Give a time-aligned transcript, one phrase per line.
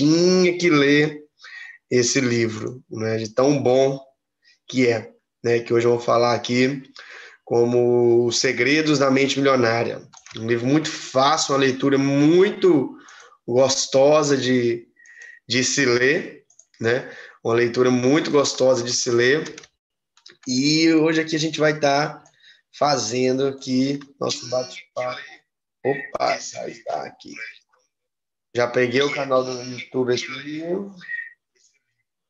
[0.00, 1.22] tinha que ler
[1.90, 4.00] esse livro, né, de tão bom
[4.66, 5.12] que é,
[5.44, 6.82] né, que hoje eu vou falar aqui
[7.44, 10.00] como Os Segredos da Mente Milionária.
[10.36, 12.96] Um livro muito fácil, uma leitura muito
[13.46, 14.86] gostosa de,
[15.46, 16.44] de se ler,
[16.80, 17.10] né?
[17.42, 19.52] Uma leitura muito gostosa de se ler.
[20.46, 22.24] E hoje aqui a gente vai estar tá
[22.78, 25.20] fazendo aqui nosso bate-papo.
[25.84, 27.34] Opa, já está aqui.
[28.54, 30.62] Já peguei o canal do YouTube aqui.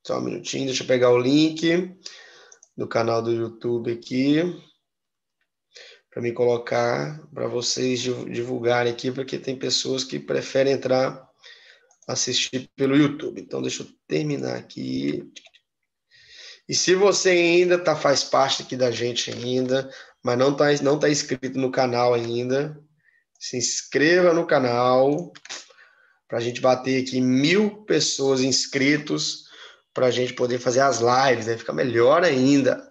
[0.06, 1.94] Só um minutinho, deixa eu pegar o link
[2.76, 4.42] do canal do YouTube aqui
[6.10, 11.30] para me colocar, para vocês divulgarem aqui, porque tem pessoas que preferem entrar
[12.06, 13.40] assistir pelo YouTube.
[13.40, 15.22] Então, deixa eu terminar aqui.
[16.68, 19.90] E se você ainda tá, faz parte aqui da gente ainda,
[20.22, 22.78] mas não está não tá inscrito no canal ainda,
[23.38, 25.32] se inscreva no canal
[26.30, 29.46] para a gente bater aqui mil pessoas inscritos
[29.92, 31.58] para a gente poder fazer as lives, né?
[31.58, 32.88] Fica melhor ainda.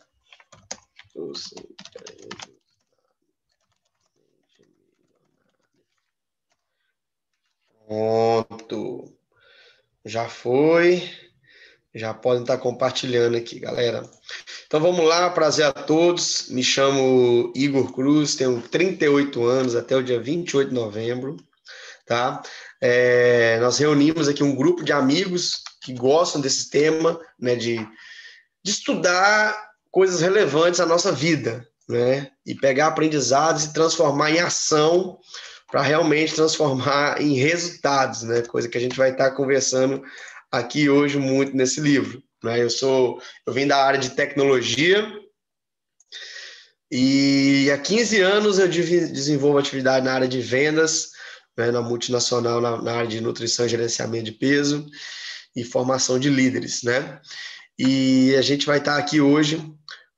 [7.88, 9.18] Pronto.
[10.04, 11.10] Já foi.
[11.96, 14.04] Já podem estar compartilhando aqui, galera.
[14.68, 16.50] Então vamos lá, prazer a todos.
[16.50, 21.38] Me chamo Igor Cruz, tenho 38 anos até o dia 28 de novembro,
[22.06, 22.44] tá?
[22.82, 27.78] É, nós reunimos aqui um grupo de amigos que gostam desse tema, né, de,
[28.64, 32.30] de estudar coisas relevantes à nossa vida, né?
[32.46, 35.18] E pegar aprendizados e transformar em ação
[35.72, 38.42] para realmente transformar em resultados, né?
[38.44, 40.04] Coisa que a gente vai estar conversando
[40.52, 42.22] aqui hoje muito nesse livro.
[42.44, 42.62] Né?
[42.62, 45.08] Eu sou, eu vim da área de tecnologia
[46.92, 51.12] e há 15 anos eu desenvolvo atividade na área de vendas,
[51.60, 54.86] né, na multinacional, na, na, área de nutrição e gerenciamento de peso
[55.54, 57.20] e formação de líderes, né?
[57.78, 59.62] E a gente vai estar aqui hoje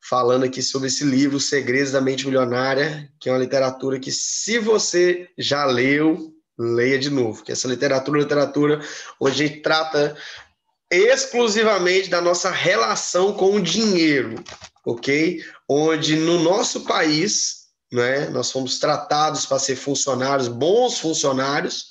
[0.08, 4.59] falando aqui sobre esse livro, Segredos da Mente Milionária, que é uma literatura que, se
[4.59, 8.81] você já leu, leia de novo, que essa literatura é literatura
[9.19, 10.16] onde a gente trata
[10.91, 14.35] exclusivamente da nossa relação com o dinheiro,
[14.85, 15.44] ok?
[15.68, 17.60] Onde no nosso país,
[17.91, 21.88] né, nós fomos tratados para ser funcionários, bons funcionários,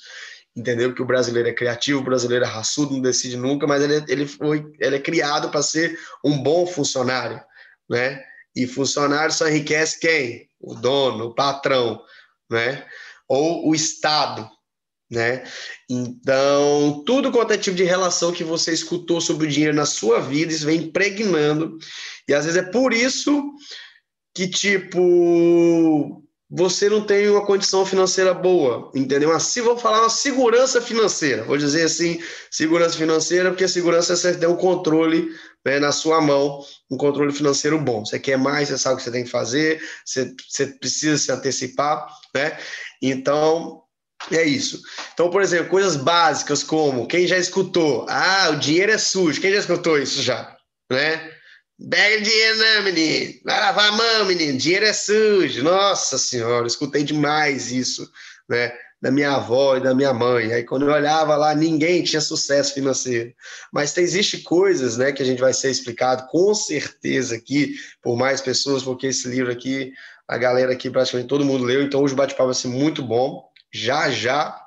[0.55, 0.93] entendeu?
[0.93, 4.27] Que o brasileiro é criativo, o brasileiro é raçudo, não decide nunca, mas ele, ele,
[4.27, 7.41] foi, ele é criado para ser um bom funcionário
[7.91, 8.23] né?
[8.55, 10.47] E funcionário só enriquece quem?
[10.59, 12.01] O dono, o patrão,
[12.49, 12.85] né?
[13.27, 14.49] Ou o Estado,
[15.09, 15.43] né?
[15.89, 20.21] Então, tudo quanto é tipo de relação que você escutou sobre o dinheiro na sua
[20.21, 21.77] vida, isso vem impregnando.
[22.27, 23.43] E às vezes é por isso
[24.33, 29.31] que, tipo, você não tem uma condição financeira boa, entendeu?
[29.31, 34.35] Assim, vou falar uma segurança financeira, vou dizer assim, segurança financeira, porque segurança é você
[34.35, 35.29] ter o controle
[35.65, 38.05] né, na sua mão, um controle financeiro bom.
[38.05, 41.31] Você quer mais, você sabe o que você tem que fazer, você, você precisa se
[41.31, 42.05] antecipar,
[42.35, 42.57] né?
[43.01, 43.81] Então,
[44.29, 44.81] é isso.
[45.13, 48.05] Então, por exemplo, coisas básicas como, quem já escutou?
[48.09, 49.39] Ah, o dinheiro é sujo.
[49.39, 50.55] Quem já escutou isso já?
[50.91, 51.31] Né?
[51.89, 53.33] Pega dinheiro, não, menino.
[53.43, 54.57] Vai lavar a mão, menino.
[54.57, 55.63] Dinheiro é sujo.
[55.63, 58.09] Nossa Senhora, escutei demais isso,
[58.47, 58.71] né?
[59.01, 60.53] Da minha avó e da minha mãe.
[60.53, 63.33] Aí, quando eu olhava lá, ninguém tinha sucesso financeiro.
[63.73, 68.41] Mas existe coisas, né, que a gente vai ser explicado com certeza aqui por mais
[68.41, 69.91] pessoas, porque esse livro aqui,
[70.27, 71.81] a galera aqui, praticamente todo mundo leu.
[71.81, 73.49] Então, hoje o bate-papo vai ser muito bom.
[73.73, 74.60] Já, já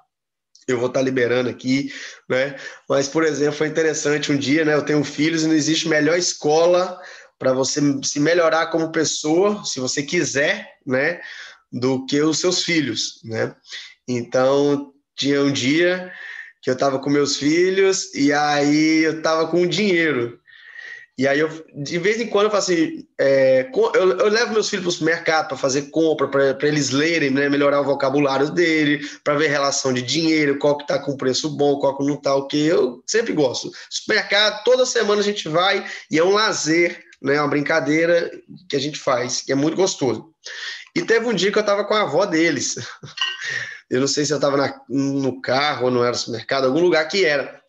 [0.66, 1.92] eu vou estar liberando aqui,
[2.28, 2.56] né?
[2.88, 4.75] Mas, por exemplo, foi interessante um dia, né?
[4.75, 7.00] Eu tenho filhos e não existe melhor escola
[7.38, 11.20] para você se melhorar como pessoa, se você quiser, né?
[11.70, 13.54] Do que os seus filhos, né?
[14.08, 16.12] Então, tinha um dia
[16.62, 20.41] que eu estava com meus filhos e aí eu estava com dinheiro.
[21.16, 24.69] E aí, eu, de vez em quando, eu faço assim: é, eu, eu, levo meus
[24.69, 29.06] filhos para o supermercado para fazer compra, para eles lerem, né, melhorar o vocabulário dele,
[29.22, 32.34] para ver relação de dinheiro, qual que está com preço bom, qual que não está,
[32.34, 32.66] o que.
[32.66, 33.70] Eu sempre gosto.
[33.88, 38.31] Supermercado, toda semana a gente vai e é um lazer, né, uma brincadeira
[38.69, 40.34] que a gente faz, que é muito gostoso.
[40.96, 42.75] E teve um dia que eu estava com a avó deles.
[43.90, 47.25] Eu não sei se eu estava no carro ou não era supermercado, algum lugar que
[47.25, 47.60] era.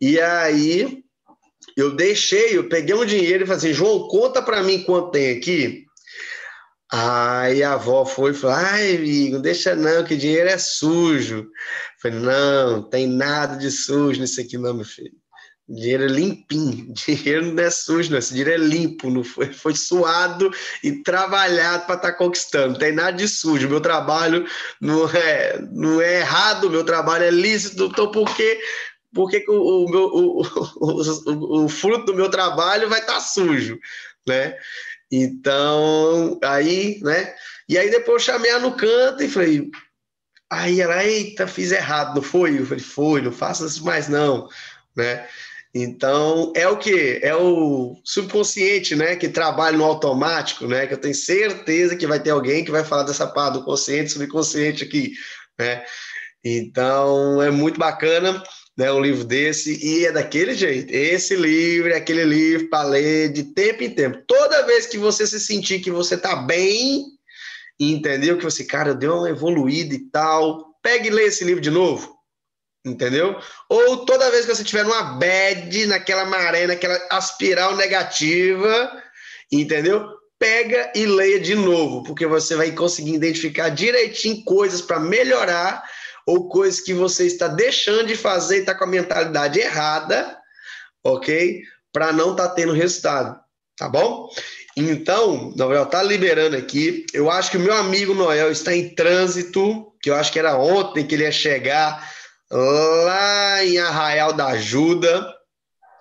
[0.00, 1.03] E aí
[1.76, 5.36] eu deixei, eu peguei um dinheiro e falei assim, João, conta para mim quanto tem
[5.36, 5.84] aqui.
[6.92, 11.38] Aí a avó foi e falou: ai, amigo, deixa não, que dinheiro é sujo.
[11.38, 11.46] Eu
[12.00, 15.12] falei: não, tem nada de sujo nisso aqui, não, meu filho.
[15.66, 18.18] Dinheiro é limpinho, dinheiro não é sujo, não.
[18.18, 20.50] Esse dinheiro é limpo, não foi, foi suado
[20.82, 22.72] e trabalhado para estar tá conquistando.
[22.72, 23.68] Não tem nada de sujo.
[23.68, 24.46] Meu trabalho
[24.80, 27.86] não é, não é errado, meu trabalho é lícito.
[27.86, 28.60] Então, por que
[29.14, 33.20] por que, que o, o, meu, o, o, fruto do meu trabalho vai estar tá
[33.20, 33.78] sujo,
[34.26, 34.56] né?
[35.10, 37.34] Então, aí, né?
[37.68, 39.70] E aí depois eu chamei ela no canto e falei,
[40.50, 42.58] aí ela, eita, fiz errado, não foi?
[42.58, 44.48] Eu falei, foi, não faça isso mais não,
[44.96, 45.26] né?
[45.74, 47.18] Então, é o que?
[47.20, 49.16] É o subconsciente, né?
[49.16, 50.86] Que trabalha no automático, né?
[50.86, 54.12] Que eu tenho certeza que vai ter alguém que vai falar dessa parte do consciente,
[54.12, 55.14] subconsciente aqui,
[55.58, 55.84] né?
[56.44, 58.40] Então, é muito bacana,
[58.76, 58.92] né?
[58.92, 60.92] Um livro desse, e é daquele jeito.
[60.92, 64.22] Esse livro é aquele livro para ler de tempo em tempo.
[64.26, 67.04] Toda vez que você se sentir que você tá bem,
[67.78, 68.38] entendeu?
[68.38, 72.14] Que você, cara, deu uma evoluída e tal, pegue e lê esse livro de novo
[72.84, 73.38] entendeu?
[73.68, 79.02] Ou toda vez que você tiver numa bad, naquela maré, naquela aspiral negativa,
[79.50, 80.06] entendeu?
[80.38, 85.82] Pega e leia de novo, porque você vai conseguir identificar direitinho coisas para melhorar
[86.26, 90.38] ou coisas que você está deixando de fazer e está com a mentalidade errada,
[91.02, 91.62] ok?
[91.92, 93.38] Para não estar tá tendo resultado,
[93.76, 94.28] tá bom?
[94.76, 97.06] Então, Noel está liberando aqui.
[97.12, 100.56] Eu acho que o meu amigo Noel está em trânsito, que eu acho que era
[100.56, 102.10] ontem que ele ia chegar
[102.50, 105.32] lá em Arraial da Ajuda,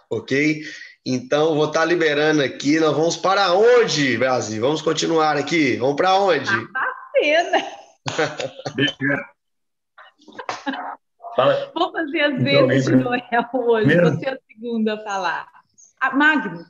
[0.09, 0.63] ok?
[1.05, 2.79] Então, vou estar tá liberando aqui.
[2.79, 4.61] Nós vamos para onde, Brasil?
[4.61, 5.75] Vamos continuar aqui.
[5.75, 6.49] Vamos para onde?
[6.71, 7.65] Tá pena.
[11.35, 11.71] Fala.
[11.73, 13.21] Vou fazer as então, vezes de Noel
[13.53, 13.87] hoje.
[13.87, 14.17] Primeiro.
[14.17, 15.47] Você é o segundo a falar.
[15.99, 16.65] Ah, Magno.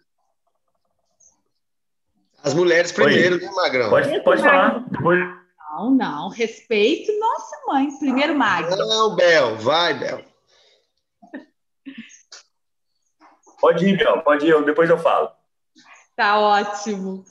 [2.43, 3.89] As mulheres primeiro, né, Magrão?
[3.89, 4.79] Pode, pode falar.
[4.89, 5.19] Depois...
[5.71, 6.29] Não, não.
[6.29, 7.89] Respeito nossa mãe.
[7.97, 8.75] Primeiro Magno.
[8.75, 9.55] Não, Bel.
[9.57, 10.23] Vai, Bel.
[13.59, 14.21] Pode ir, Bel.
[14.21, 14.49] Pode ir.
[14.49, 15.31] Eu, depois eu falo.
[16.15, 17.23] Tá ótimo.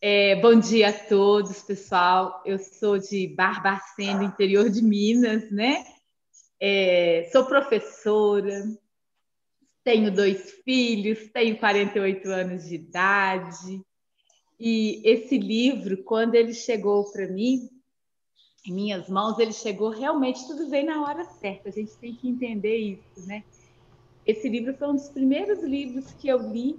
[0.00, 2.42] É, bom dia a todos, pessoal.
[2.44, 5.86] Eu sou de Barbacena, interior de Minas, né?
[6.60, 8.62] É, sou professora,
[9.82, 13.80] tenho dois filhos, tenho 48 anos de idade.
[14.60, 17.70] E esse livro, quando ele chegou para mim,
[18.66, 21.70] em minhas mãos, ele chegou realmente, tudo veio na hora certa.
[21.70, 23.44] A gente tem que entender isso, né?
[24.26, 26.78] Esse livro foi um dos primeiros livros que eu li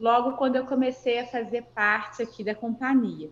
[0.00, 3.28] logo quando eu comecei a fazer parte aqui da companhia.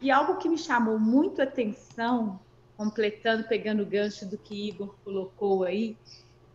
[0.00, 2.38] E algo que me chamou muito atenção,
[2.76, 5.96] completando, pegando o gancho do que Igor colocou aí,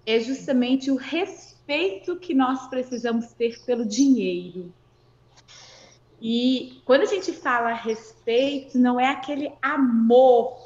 [0.06, 4.74] é justamente o respeito que nós precisamos ter pelo dinheiro.
[6.22, 10.57] E quando a gente fala respeito, não é aquele amor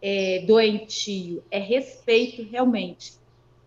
[0.00, 3.14] é, doentio, é respeito realmente.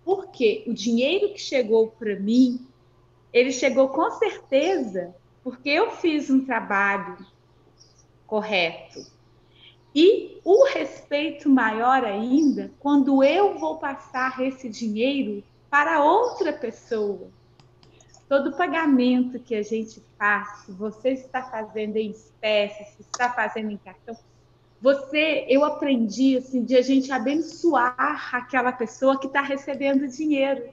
[0.06, 2.66] Porque o dinheiro que chegou para mim,
[3.36, 7.18] ele chegou com certeza porque eu fiz um trabalho
[8.26, 9.06] correto.
[9.94, 17.30] E o respeito maior ainda quando eu vou passar esse dinheiro para outra pessoa
[18.28, 23.78] todo pagamento que a gente faz, você está fazendo em espécie, se está fazendo em
[23.78, 24.18] cartão,
[24.82, 30.70] você, eu aprendi assim de a gente abençoar aquela pessoa que está recebendo dinheiro.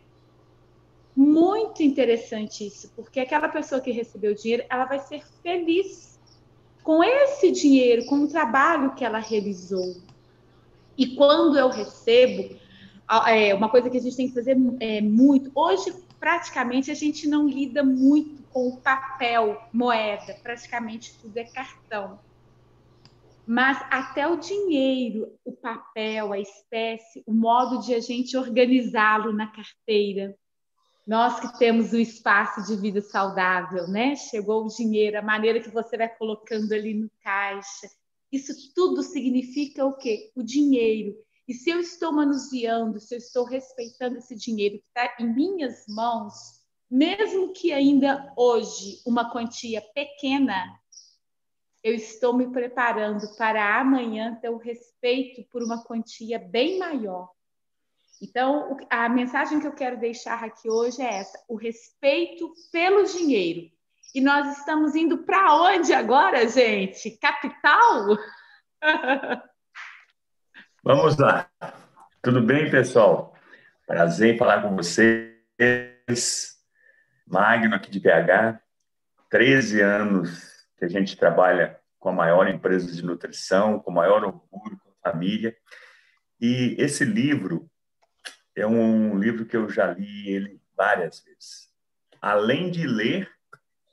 [1.14, 6.18] Muito interessante isso, porque aquela pessoa que recebeu dinheiro, ela vai ser feliz
[6.82, 9.96] com esse dinheiro, com o trabalho que ela realizou.
[10.96, 12.56] E quando eu recebo,
[13.26, 15.50] é uma coisa que a gente tem que fazer é, muito.
[15.54, 22.18] Hoje, praticamente a gente não lida muito com o papel, moeda, praticamente tudo é cartão.
[23.46, 29.48] Mas até o dinheiro, o papel, a espécie, o modo de a gente organizá-lo na
[29.48, 30.36] carteira.
[31.06, 34.14] Nós que temos o espaço de vida saudável, né?
[34.14, 37.88] Chegou o dinheiro, a maneira que você vai colocando ali no caixa.
[38.30, 40.30] Isso tudo significa o quê?
[40.34, 41.16] O dinheiro
[41.46, 45.84] e se eu estou manuseando, se eu estou respeitando esse dinheiro que está em minhas
[45.88, 46.32] mãos,
[46.90, 50.80] mesmo que ainda hoje uma quantia pequena,
[51.82, 57.28] eu estou me preparando para amanhã ter o respeito por uma quantia bem maior.
[58.22, 63.68] Então, a mensagem que eu quero deixar aqui hoje é essa: o respeito pelo dinheiro.
[64.14, 67.18] E nós estamos indo para onde agora, gente?
[67.18, 68.16] Capital?
[70.84, 71.50] Vamos lá.
[72.22, 73.34] Tudo bem, pessoal?
[73.86, 75.32] Prazer em falar com vocês.
[77.26, 78.60] Magno aqui de BH.
[79.30, 84.22] 13 anos que a gente trabalha com a maior empresa de nutrição, com o maior
[84.22, 85.56] orgulho, com a família.
[86.40, 87.68] E esse livro
[88.56, 91.70] é um livro que eu já li ele várias vezes.
[92.20, 93.30] Além de ler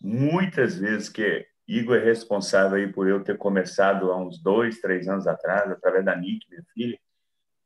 [0.01, 5.07] muitas vezes, que Igor é responsável aí por eu ter começado há uns dois, três
[5.07, 6.99] anos atrás, através da Nick, minha filha,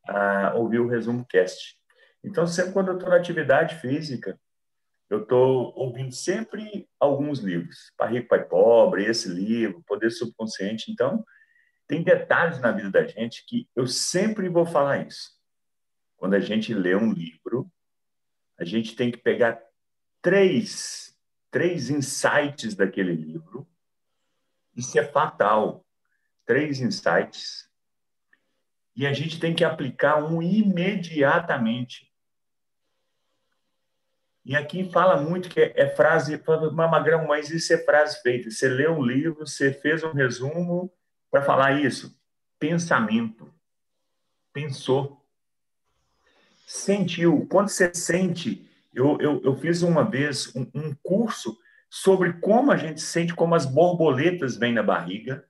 [0.05, 1.77] a ouvir o Resumo Cast.
[2.23, 4.39] Então, sempre quando eu estou na atividade física,
[5.09, 7.91] eu estou ouvindo sempre alguns livros.
[7.97, 10.91] Pai Rico, Pai Pobre, esse livro, Poder Subconsciente.
[10.91, 11.23] Então,
[11.88, 15.31] tem detalhes na vida da gente que eu sempre vou falar isso.
[16.23, 17.69] Quando a gente lê um livro,
[18.57, 19.61] a gente tem que pegar
[20.21, 21.13] três,
[21.51, 23.67] três insights daquele livro.
[24.73, 25.85] Isso é fatal.
[26.45, 27.69] Três insights.
[28.95, 32.09] E a gente tem que aplicar um imediatamente.
[34.45, 38.49] E aqui fala muito que é, é frase, Magrão, mas isso é frase feita.
[38.49, 40.89] Você leu um livro, você fez um resumo
[41.29, 42.17] para falar isso.
[42.57, 43.53] Pensamento.
[44.53, 45.22] Pensou
[46.73, 47.45] sentiu.
[47.49, 51.57] Quando você sente, eu, eu, eu fiz uma vez um, um curso
[51.89, 55.45] sobre como a gente sente, como as borboletas vêm na barriga,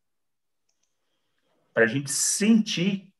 [1.73, 3.11] para a gente sentir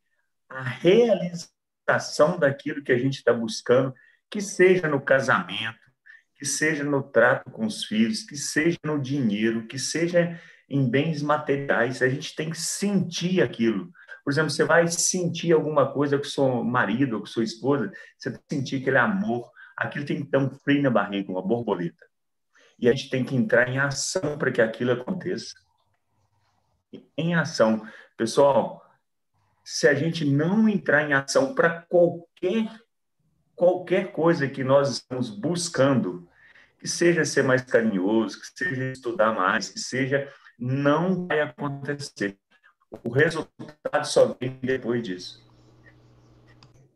[0.50, 3.93] a realização daquilo que a gente está buscando,
[4.29, 5.79] que seja no casamento,
[6.36, 11.22] que seja no trato com os filhos, que seja no dinheiro, que seja em bens
[11.22, 13.91] materiais, a gente tem que sentir aquilo.
[14.24, 18.32] Por exemplo, você vai sentir alguma coisa com seu marido ou com sua esposa, você
[18.32, 22.06] que sentir aquele amor, aquilo tem que dar um frio na barriga, uma borboleta.
[22.80, 25.53] E a gente tem que entrar em ação para que aquilo aconteça.
[27.18, 27.86] Em ação.
[28.15, 28.84] Pessoal,
[29.63, 32.70] se a gente não entrar em ação para qualquer
[33.56, 36.27] qualquer coisa que nós estamos buscando,
[36.80, 40.27] que seja ser mais carinhoso, que seja estudar mais, que seja,
[40.58, 42.38] não vai acontecer.
[43.02, 45.42] O resultado só vem depois disso.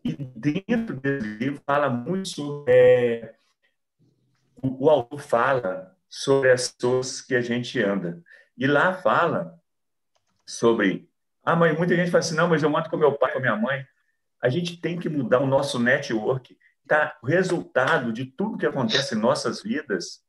[0.04, 2.72] E dentro desse livro fala muito sobre.
[2.72, 3.36] É,
[4.62, 8.22] o, autor fala sobre as pessoas que a gente anda.
[8.58, 9.60] E lá fala
[10.46, 11.10] sobre.
[11.44, 13.56] Ah, mas muita gente fala assim: não, mas eu mando com meu pai, com minha
[13.56, 13.86] mãe.
[14.42, 16.56] A gente tem que mudar o nosso network.
[16.88, 17.18] Tá?
[17.22, 20.24] O resultado de tudo que acontece em nossas vidas,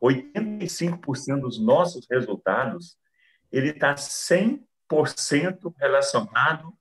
[0.00, 2.96] 85% dos nossos resultados,
[3.50, 4.66] ele está 100 100%
[5.78, 6.72] relacionado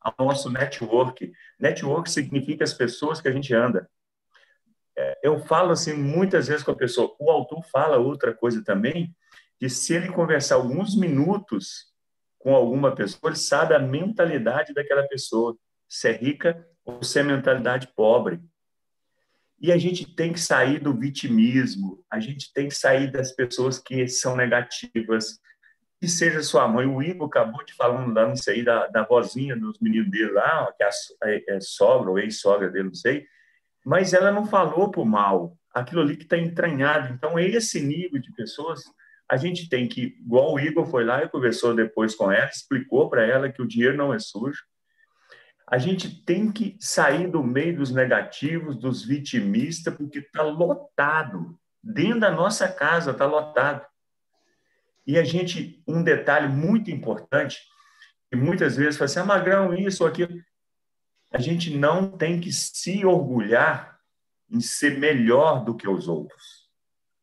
[0.00, 1.32] ao nosso network.
[1.58, 3.88] Network significa as pessoas que a gente anda.
[4.96, 9.14] É, eu falo assim muitas vezes com a pessoa, o autor fala outra coisa também,
[9.58, 11.90] que se ele conversar alguns minutos
[12.38, 17.22] com alguma pessoa, ele sabe a mentalidade daquela pessoa, se é rica ou se é
[17.22, 18.40] mentalidade pobre.
[19.60, 23.78] E a gente tem que sair do vitimismo, a gente tem que sair das pessoas
[23.78, 25.38] que são negativas,
[26.00, 26.86] que seja sua mãe.
[26.86, 30.72] O Igor acabou de falando lá, não sei, da, da vozinha dos meninos dele lá,
[30.72, 30.88] que é,
[31.24, 33.26] é, é sogra ou ex-sogra dele, não sei,
[33.84, 37.12] mas ela não falou por mal, aquilo ali que está entranhado.
[37.12, 38.82] Então, esse nível de pessoas,
[39.28, 43.10] a gente tem que, igual o Igor foi lá e conversou depois com ela, explicou
[43.10, 44.64] para ela que o dinheiro não é sujo.
[45.66, 51.56] A gente tem que sair do meio dos negativos, dos vitimistas, porque está lotado.
[51.82, 53.86] Dentro da nossa casa está lotado.
[55.10, 57.58] E a gente, um detalhe muito importante,
[58.30, 60.40] que muitas vezes fala assim, ah, magrão, isso ou aquilo.
[61.32, 63.98] A gente não tem que se orgulhar
[64.48, 66.70] em ser melhor do que os outros.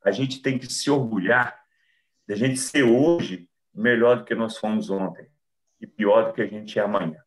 [0.03, 1.58] A gente tem que se orgulhar
[2.27, 5.25] de a gente ser hoje melhor do que nós fomos ontem
[5.79, 7.24] e pior do que a gente é amanhã.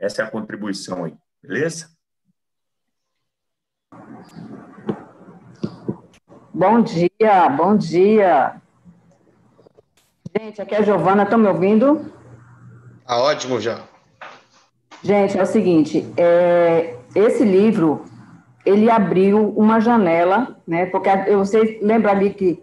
[0.00, 1.94] Essa é a contribuição aí, beleza?
[6.54, 8.62] Bom dia, bom dia.
[10.38, 12.12] Gente, aqui é a Giovana, estão me ouvindo?
[13.06, 13.80] Tá ótimo já.
[15.02, 18.04] Gente, é o seguinte, é, esse livro,
[18.64, 20.86] ele abriu uma janela, né?
[20.86, 22.62] Porque você lembra ali que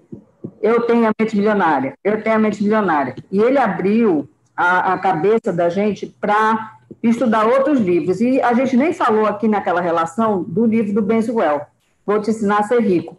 [0.62, 3.15] eu tenho a mente milionária, eu tenho a mente milionária.
[3.32, 8.22] E ele abriu a, a cabeça da gente para estudar outros livros.
[8.22, 11.65] E a gente nem falou aqui naquela relação do livro do Benzuel,
[12.06, 13.18] Vou Te Ensinar a Ser Rico,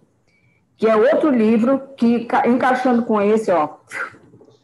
[0.76, 3.68] que é outro livro que, encaixando com esse, ó,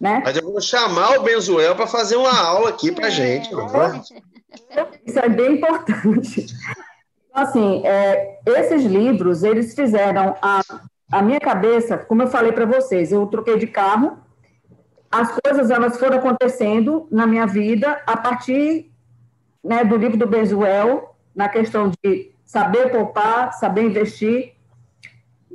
[0.01, 0.23] né?
[0.25, 3.51] Mas eu vou chamar o Benzuel para fazer uma aula aqui para gente.
[5.05, 6.47] Isso é bem importante.
[7.29, 10.61] Então, assim, é, esses livros, eles fizeram a,
[11.13, 14.19] a minha cabeça, como eu falei para vocês, eu troquei de carro,
[15.11, 18.91] as coisas elas foram acontecendo na minha vida a partir
[19.63, 24.55] né, do livro do Benzuel, na questão de saber poupar, saber investir,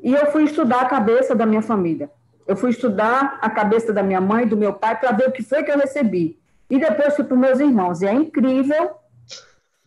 [0.04, 2.12] e eu fui estudar a cabeça da minha família.
[2.48, 5.42] Eu fui estudar a cabeça da minha mãe do meu pai para ver o que
[5.42, 6.40] foi que eu recebi.
[6.70, 8.02] E depois fui para os meus irmãos.
[8.02, 8.92] E é incrível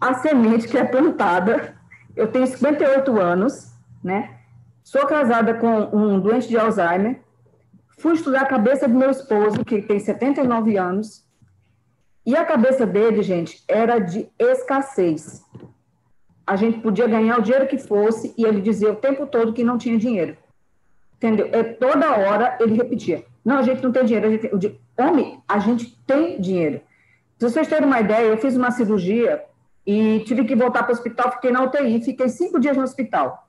[0.00, 1.76] a semente que é plantada.
[2.16, 3.72] Eu tenho 58 anos,
[4.02, 4.38] né?
[4.82, 7.20] Sou casada com um doente de Alzheimer.
[7.98, 11.24] Fui estudar a cabeça do meu esposo, que tem 79 anos.
[12.24, 15.44] E a cabeça dele, gente, era de escassez.
[16.46, 19.62] a gente podia ganhar o dinheiro que fosse, e ele dizia o tempo todo que
[19.62, 20.36] não tinha dinheiro.
[21.18, 21.48] Entendeu?
[21.52, 24.26] É, toda hora ele repetia: não, a gente não tem dinheiro.
[24.26, 24.80] A gente tem...
[24.98, 26.80] Homem, a gente tem dinheiro.
[27.38, 29.44] Se vocês terem uma ideia, eu fiz uma cirurgia
[29.86, 33.48] e tive que voltar para o hospital, fiquei na UTI, fiquei cinco dias no hospital.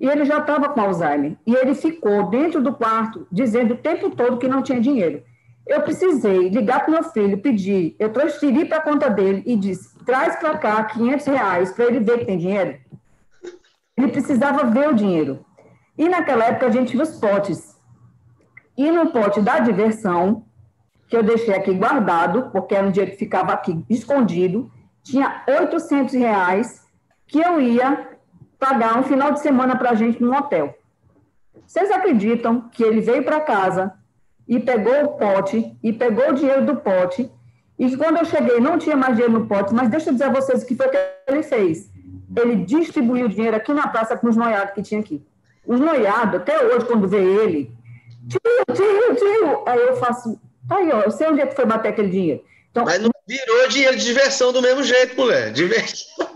[0.00, 1.36] E ele já estava com Alzheimer.
[1.46, 5.22] E ele ficou dentro do quarto, dizendo o tempo todo que não tinha dinheiro.
[5.66, 9.96] Eu precisei ligar para meu filho, pedir, eu transferi para a conta dele e disse:
[10.04, 12.78] traz para cá 500 reais para ele ver que tem dinheiro.
[13.96, 15.44] Ele precisava ver o dinheiro.
[15.96, 17.78] E naquela época a gente tinha os potes.
[18.76, 20.44] E no pote da diversão,
[21.08, 24.70] que eu deixei aqui guardado, porque era um dia que ficava aqui escondido,
[25.02, 26.82] tinha 800 reais
[27.26, 28.08] que eu ia
[28.58, 30.74] pagar um final de semana para a gente num hotel.
[31.66, 33.92] Vocês acreditam que ele veio para casa
[34.48, 37.30] e pegou o pote, e pegou o dinheiro do pote,
[37.78, 40.32] e quando eu cheguei não tinha mais dinheiro no pote, mas deixa eu dizer a
[40.32, 41.90] vocês o que foi que ele fez.
[42.36, 45.24] Ele distribuiu o dinheiro aqui na praça com os noiados que tinha aqui.
[45.66, 47.70] Os noiados, até hoje, quando vê ele,
[48.28, 48.40] tio,
[48.74, 51.90] tio, tio, aí eu faço, tá aí, ó, eu sei onde é que foi bater
[51.90, 52.44] aquele dinheiro.
[52.70, 55.52] Então, mas não virou dinheiro de diversão do mesmo jeito, mulher.
[55.52, 56.26] Diversão.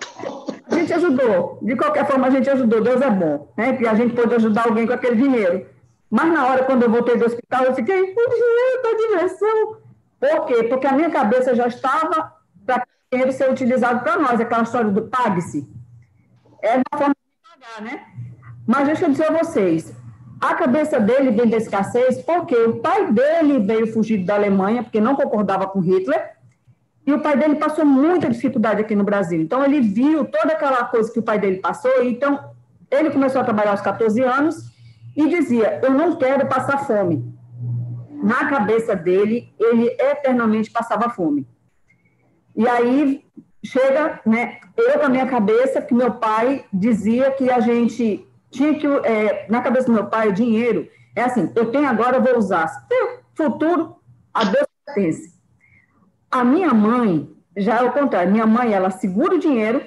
[0.71, 1.59] A gente ajudou.
[1.62, 2.83] De qualquer forma, a gente ajudou.
[2.83, 3.73] Deus é bom, né?
[3.73, 5.66] Porque a gente pôde ajudar alguém com aquele dinheiro.
[6.11, 9.76] Mas na hora, quando eu voltei do hospital, eu fiquei, o dinheiro da diversão.
[10.21, 10.64] Por quê?
[10.64, 14.90] Porque a minha cabeça já estava para o dinheiro ser utilizado para nós, aquela história
[14.90, 15.66] do pague-se.
[16.62, 18.06] É uma forma de pagar, né?
[18.67, 19.95] Mas deixa eu dizer a vocês,
[20.41, 25.01] a cabeça dele vem da escassez porque o pai dele veio fugir da Alemanha, porque
[25.01, 26.37] não concordava com Hitler,
[27.07, 29.41] e o pai dele passou muita dificuldade aqui no Brasil.
[29.41, 32.51] Então, ele viu toda aquela coisa que o pai dele passou, então,
[32.91, 34.77] ele começou a trabalhar aos 14 anos,
[35.17, 37.35] e dizia: Eu não quero passar fome.
[38.23, 41.47] Na cabeça dele, ele eternamente passava fome.
[42.55, 43.25] E aí
[43.65, 48.75] chega, né, eu com a minha cabeça, que meu pai dizia que a gente tinha
[48.75, 52.23] que, é, na cabeça do meu pai, o dinheiro é assim: eu tenho agora, eu
[52.23, 52.87] vou usar.
[53.35, 53.97] Futuro,
[54.33, 55.35] a Deus pertence.
[56.30, 59.83] A minha mãe, já é o contrário, minha mãe, ela segura o dinheiro,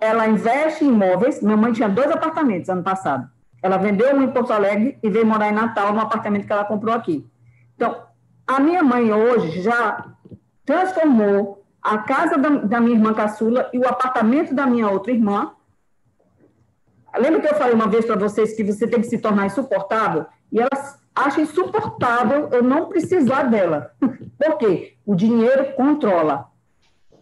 [0.00, 1.42] ela investe em imóveis.
[1.42, 3.28] Minha mãe tinha dois apartamentos ano passado.
[3.62, 6.64] Ela vendeu um em Porto Alegre e veio morar em Natal, no apartamento que ela
[6.64, 7.26] comprou aqui.
[7.74, 8.02] Então,
[8.46, 10.04] a minha mãe hoje já
[10.66, 15.52] transformou a casa da, da minha irmã caçula e o apartamento da minha outra irmã.
[17.18, 20.26] Lembra que eu falei uma vez para vocês que você tem que se tornar insuportável?
[20.50, 23.92] E elas acham insuportável eu não precisar dela.
[24.38, 24.94] Por quê?
[25.06, 26.48] O dinheiro controla.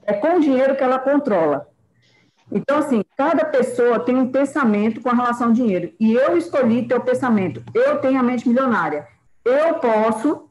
[0.05, 1.69] É com o dinheiro que ela controla.
[2.51, 5.93] Então, assim, cada pessoa tem um pensamento com relação ao dinheiro.
[5.99, 7.63] E eu escolhi ter o pensamento.
[7.73, 9.07] Eu tenho a mente milionária.
[9.45, 10.51] Eu posso,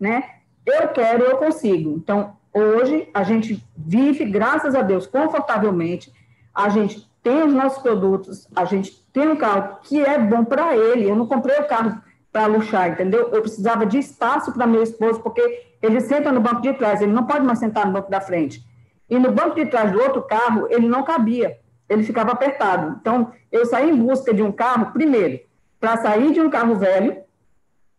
[0.00, 0.24] né?
[0.64, 1.90] Eu quero, eu consigo.
[1.96, 6.12] Então, hoje, a gente vive, graças a Deus, confortavelmente.
[6.54, 10.76] A gente tem os nossos produtos, a gente tem um carro que é bom para
[10.76, 11.08] ele.
[11.08, 12.00] Eu não comprei o carro
[12.32, 13.28] para luxar, entendeu?
[13.32, 17.12] Eu precisava de espaço para meu esposo, porque ele senta no banco de trás, ele
[17.12, 18.64] não pode mais sentar no banco da frente.
[19.08, 21.58] E no banco de trás do outro carro, ele não cabia,
[21.88, 22.96] ele ficava apertado.
[23.00, 25.40] Então, eu saí em busca de um carro, primeiro,
[25.78, 27.18] para sair de um carro velho,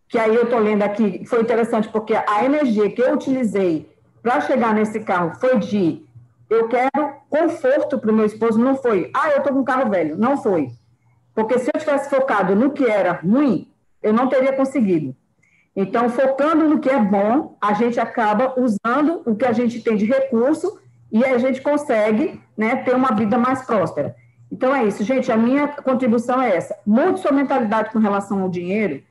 [0.07, 3.89] que aí eu estou lendo aqui, foi interessante, porque a energia que eu utilizei
[4.21, 6.03] para chegar nesse carro foi de
[6.49, 7.02] eu quero
[7.33, 10.37] conforto para o meu esposo, não foi, ah, eu estou com um carro velho, não
[10.37, 10.69] foi.
[11.33, 13.67] Porque se eu tivesse focado no que era ruim,
[14.03, 15.15] eu não teria conseguido.
[15.75, 19.95] Então, focando no que é bom, a gente acaba usando o que a gente tem
[19.95, 20.79] de recurso
[21.11, 24.15] e a gente consegue né, ter uma vida mais próspera.
[24.51, 25.31] Então é isso, gente.
[25.31, 26.77] A minha contribuição é essa.
[26.85, 29.01] Mude sua mentalidade com relação ao dinheiro,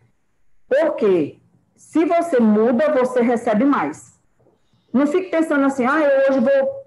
[0.68, 1.40] porque
[1.74, 4.16] se você muda, você recebe mais.
[4.92, 6.81] Não fique pensando assim, ah, eu hoje vou.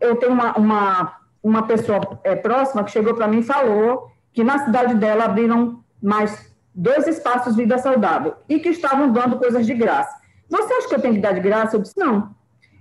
[0.00, 4.44] Eu tenho uma, uma, uma pessoa é, próxima que chegou para mim e falou que
[4.44, 9.66] na cidade dela abriram mais dois espaços de vida saudável e que estavam dando coisas
[9.66, 10.16] de graça.
[10.48, 11.76] Você acha que eu tenho que dar de graça?
[11.76, 12.34] Eu disse, não.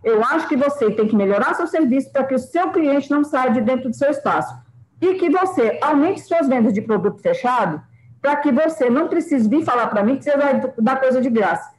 [0.04, 3.24] Eu acho que você tem que melhorar seu serviço para que o seu cliente não
[3.24, 4.56] saia de dentro do seu espaço.
[5.02, 7.82] E que você aumente suas vendas de produto fechado
[8.22, 11.30] para que você não precise vir falar para mim que você vai dar coisa de
[11.30, 11.72] graça.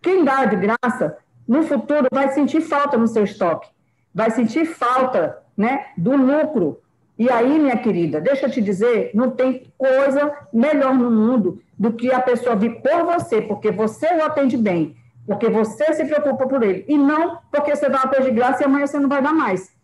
[0.00, 3.68] Quem dá de graça, no futuro, vai sentir falta no seu estoque,
[4.16, 6.80] vai sentir falta né, do lucro.
[7.16, 11.92] E aí, minha querida, deixa eu te dizer, não tem coisa melhor no mundo do
[11.92, 16.46] que a pessoa vir por você, porque você o atende bem porque você se preocupa
[16.46, 19.08] por ele, e não porque você dá uma coisa de graça e amanhã você não
[19.08, 19.74] vai dar mais.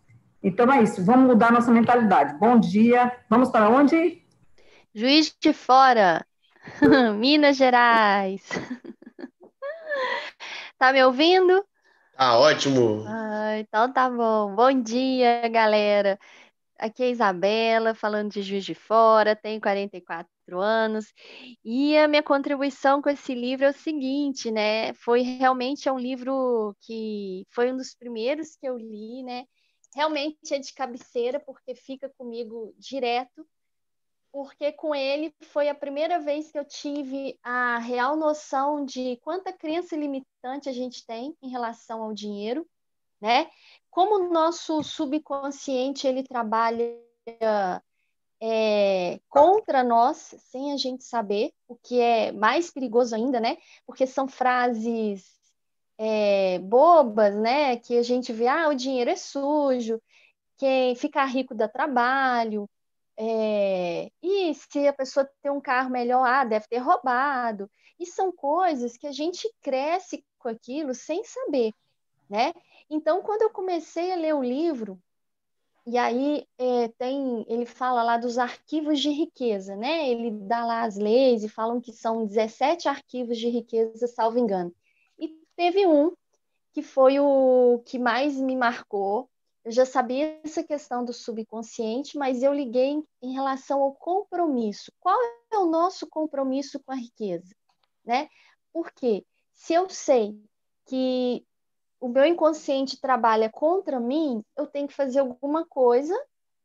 [0.41, 2.37] Então é isso, vamos mudar nossa mentalidade.
[2.39, 4.23] Bom dia, vamos para onde?
[4.95, 6.25] Juiz de Fora,
[7.19, 8.41] Minas Gerais.
[10.79, 11.63] tá me ouvindo?
[12.17, 13.03] Tá ótimo.
[13.05, 14.55] Ah, então tá bom.
[14.55, 16.17] Bom dia, galera.
[16.79, 21.13] aqui é a Isabela, falando de Juiz de Fora, tenho 44 anos,
[21.65, 24.93] e a minha contribuição com esse livro é o seguinte, né?
[24.95, 29.45] Foi realmente é um livro que foi um dos primeiros que eu li, né?
[29.95, 33.47] Realmente é de cabeceira, porque fica comigo direto,
[34.33, 39.53] porque com ele foi a primeira vez que eu tive a real noção de quanta
[39.53, 42.67] crença limitante a gente tem em relação ao dinheiro,
[43.21, 43.47] né?
[43.91, 46.99] Como o nosso subconsciente ele trabalha
[48.41, 53.57] é, contra nós, sem a gente saber, o que é mais perigoso ainda, né?
[53.85, 55.31] Porque são frases
[55.95, 57.77] é, bobas, né?
[57.77, 60.01] Que a gente vê, ah, o dinheiro é sujo,
[60.57, 62.67] quem ficar rico dá trabalho,
[63.17, 67.69] é, e se a pessoa tem um carro melhor, ah, deve ter roubado.
[67.99, 71.73] E são coisas que a gente cresce com aquilo sem saber,
[72.29, 72.53] né?
[72.89, 74.99] Então, quando eu comecei a ler o livro,
[75.85, 80.09] e aí é, tem, ele fala lá dos arquivos de riqueza, né?
[80.09, 84.73] Ele dá lá as leis e falam que são 17 arquivos de riqueza, salvo engano.
[85.19, 86.13] E teve um
[86.71, 89.29] que foi o que mais me marcou,
[89.65, 94.91] eu já sabia essa questão do subconsciente, mas eu liguei em relação ao compromisso.
[94.99, 95.17] Qual
[95.51, 97.55] é o nosso compromisso com a riqueza?
[98.03, 98.27] Né?
[98.73, 100.37] Porque se eu sei
[100.85, 101.45] que
[101.99, 106.13] o meu inconsciente trabalha contra mim, eu tenho que fazer alguma coisa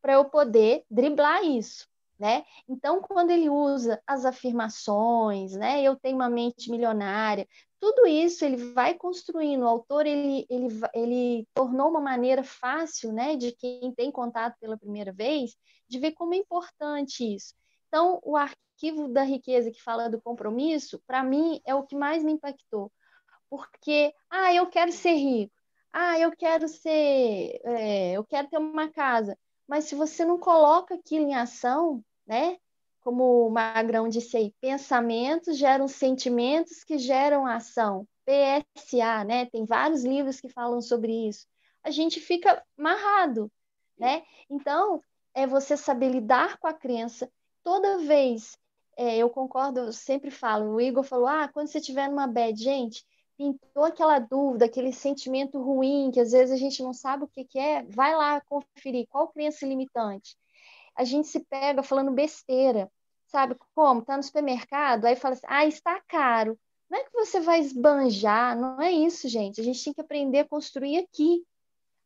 [0.02, 1.86] para eu poder driblar isso.
[2.18, 2.44] Né?
[2.68, 5.80] Então, quando ele usa as afirmações, né?
[5.80, 7.46] Eu tenho uma mente milionária,
[7.80, 9.62] tudo isso ele vai construindo.
[9.62, 14.76] O autor ele, ele, ele tornou uma maneira fácil, né, de quem tem contato pela
[14.76, 15.56] primeira vez,
[15.88, 17.54] de ver como é importante isso.
[17.88, 22.22] Então, o arquivo da riqueza que fala do compromisso, para mim é o que mais
[22.22, 22.92] me impactou,
[23.48, 25.54] porque ah, eu quero ser rico,
[25.92, 30.94] ah, eu quero ser, é, eu quero ter uma casa, mas se você não coloca
[30.94, 32.58] aquilo em ação, né?
[33.08, 38.06] Como o Magrão disse aí, pensamentos geram sentimentos que geram ação.
[38.26, 39.46] PSA, né?
[39.46, 41.46] Tem vários livros que falam sobre isso.
[41.82, 43.50] A gente fica amarrado,
[43.96, 44.22] né?
[44.50, 45.00] Então,
[45.32, 47.32] é você saber lidar com a crença.
[47.64, 48.58] Toda vez,
[48.94, 52.62] é, eu concordo, eu sempre falo, o Igor falou, ah, quando você estiver numa bad,
[52.62, 53.06] gente,
[53.38, 57.42] pintou aquela dúvida, aquele sentimento ruim, que às vezes a gente não sabe o que,
[57.42, 60.36] que é, vai lá conferir qual crença limitante.
[60.94, 62.90] A gente se pega falando besteira
[63.28, 64.02] sabe como?
[64.02, 66.58] Tá no supermercado, aí fala assim, ah, está caro.
[66.90, 69.60] Não é que você vai esbanjar, não é isso, gente.
[69.60, 71.44] A gente tem que aprender a construir aqui.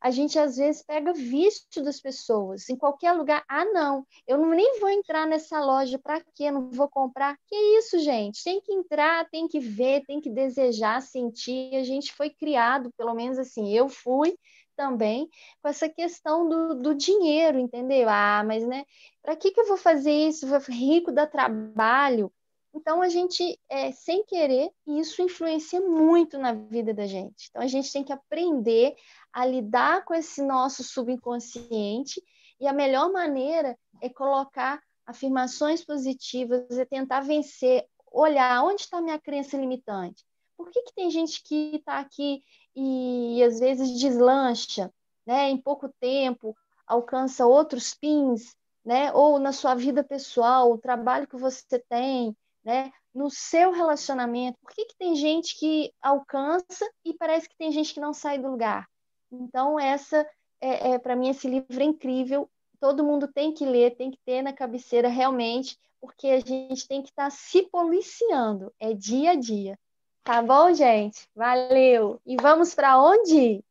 [0.00, 3.44] A gente às vezes pega visto das pessoas em qualquer lugar.
[3.48, 6.50] Ah, não, eu nem vou entrar nessa loja para quê?
[6.50, 7.38] Não vou comprar.
[7.46, 8.42] Que isso, gente?
[8.42, 11.76] Tem que entrar, tem que ver, tem que desejar, sentir.
[11.76, 14.36] A gente foi criado, pelo menos assim, eu fui
[14.82, 15.30] também
[15.62, 18.08] com essa questão do, do dinheiro, entendeu?
[18.08, 18.84] Ah, mas né,
[19.22, 20.44] para que, que eu vou fazer isso?
[20.68, 22.32] Rico dá trabalho.
[22.74, 27.48] Então, a gente, é, sem querer, isso influencia muito na vida da gente.
[27.50, 28.96] Então, a gente tem que aprender
[29.32, 32.20] a lidar com esse nosso subconsciente,
[32.58, 39.18] e a melhor maneira é colocar afirmações positivas, é tentar vencer, olhar onde está minha
[39.18, 40.24] crença limitante.
[40.56, 42.42] Por que, que tem gente que está aqui
[42.74, 44.92] e às vezes deslancha,
[45.26, 46.56] né, em pouco tempo,
[46.86, 52.92] alcança outros pins, né, ou na sua vida pessoal, o trabalho que você tem, né,
[53.14, 54.58] no seu relacionamento.
[54.60, 58.38] Por que, que tem gente que alcança e parece que tem gente que não sai
[58.38, 58.88] do lugar?
[59.30, 60.26] Então, essa
[60.60, 62.48] é, é para mim esse livro é incrível.
[62.80, 67.02] Todo mundo tem que ler, tem que ter na cabeceira realmente, porque a gente tem
[67.02, 69.78] que estar tá se policiando, é dia a dia.
[70.24, 71.28] Tá bom, gente?
[71.34, 72.20] Valeu.
[72.24, 73.64] E vamos para onde?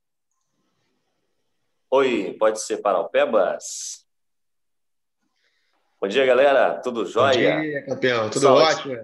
[1.89, 4.05] Oi, pode ser para o Pebas?
[5.99, 6.81] Bom dia, galera.
[6.81, 7.55] Tudo jóia?
[7.55, 8.29] Bom dia, campeão.
[8.29, 9.01] Tudo ótimo.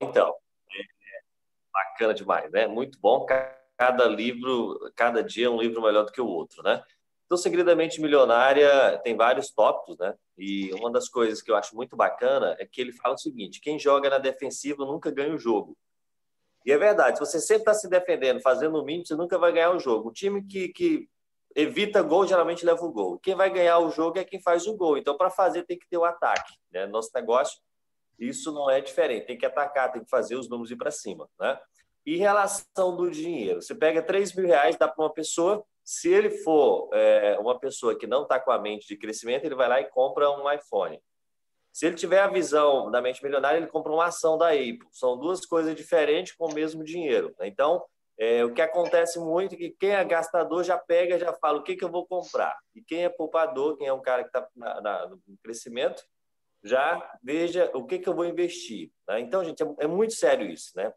[0.00, 0.34] Então,
[0.72, 1.20] é
[1.72, 2.66] bacana demais, né?
[2.66, 3.24] Muito bom.
[3.76, 6.82] Cada livro, cada dia é um livro melhor do que o outro, né?
[7.26, 10.14] Então, Segredamente Milionária tem vários tópicos, né?
[10.36, 13.60] E uma das coisas que eu acho muito bacana é que ele fala o seguinte:
[13.60, 15.76] quem joga na defensiva nunca ganha o jogo.
[16.64, 19.52] E é verdade, se você sempre está se defendendo, fazendo o mínimo, você nunca vai
[19.52, 20.08] ganhar o jogo.
[20.08, 21.08] O time que, que
[21.54, 23.18] evita gol geralmente leva o gol.
[23.18, 24.98] Quem vai ganhar o jogo é quem faz o gol.
[24.98, 26.54] Então, para fazer, tem que ter o ataque.
[26.70, 26.86] Né?
[26.86, 27.58] Nosso negócio,
[28.18, 29.26] isso não é diferente.
[29.26, 31.28] Tem que atacar, tem que fazer os números ir para cima.
[31.38, 31.58] Né?
[32.04, 33.62] E relação do dinheiro.
[33.62, 35.64] Você pega 3 mil reais, dá para uma pessoa.
[35.84, 39.54] Se ele for é, uma pessoa que não está com a mente de crescimento, ele
[39.54, 41.00] vai lá e compra um iPhone.
[41.78, 44.80] Se ele tiver a visão da mente milionária, ele compra uma ação da Apple.
[44.90, 47.32] São duas coisas diferentes com o mesmo dinheiro.
[47.38, 47.46] Né?
[47.46, 47.84] Então,
[48.20, 51.62] É, o que acontece muito é que quem é gastador já pega, já fala o
[51.62, 52.58] que, que eu vou comprar.
[52.74, 54.44] E quem é poupador, quem é um cara que está
[55.08, 56.02] no crescimento,
[56.64, 58.90] já veja o que, que eu vou investir.
[59.06, 59.20] Né?
[59.20, 60.72] Então, gente, é, é, muito sério isso.
[60.74, 60.92] Né?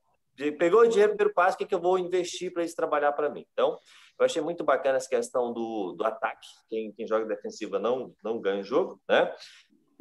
[0.58, 3.30] Pegou o dinheiro, primeiro passo, o que, que eu vou investir para isso trabalhar para
[3.30, 3.46] mim?
[3.54, 3.78] Então,
[4.18, 6.48] eu achei muito bacana essa questão do, do ataque.
[6.70, 9.00] Quem, quem joga defensiva não, não ganha o jogo.
[9.08, 9.32] Né?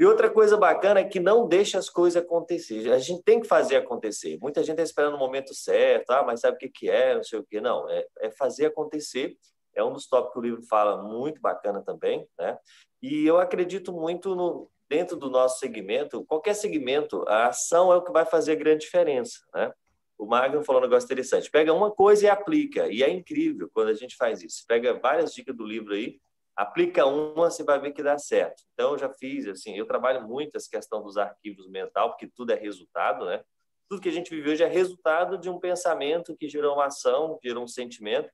[0.00, 2.90] E outra coisa bacana é que não deixa as coisas acontecer.
[2.90, 4.38] A gente tem que fazer acontecer.
[4.40, 7.22] Muita gente está esperando o momento certo, ah, mas sabe o que, que é, não
[7.22, 7.60] sei o que.
[7.60, 9.36] Não, é, é fazer acontecer.
[9.74, 12.26] É um dos tópicos que o livro fala, muito bacana também.
[12.38, 12.56] Né?
[13.02, 18.02] E eu acredito muito no, dentro do nosso segmento, qualquer segmento, a ação é o
[18.02, 19.40] que vai fazer a grande diferença.
[19.54, 19.70] Né?
[20.16, 21.50] O Magno falou um negócio interessante.
[21.50, 22.88] Pega uma coisa e aplica.
[22.88, 24.64] E é incrível quando a gente faz isso.
[24.66, 26.18] Pega várias dicas do livro aí
[26.56, 28.62] aplica uma, você vai ver que dá certo.
[28.74, 32.52] Então, eu já fiz, assim, eu trabalho muito essa questão dos arquivos mental, porque tudo
[32.52, 33.42] é resultado, né?
[33.88, 37.38] Tudo que a gente vive hoje é resultado de um pensamento que gerou uma ação,
[37.42, 38.30] gerou um sentimento,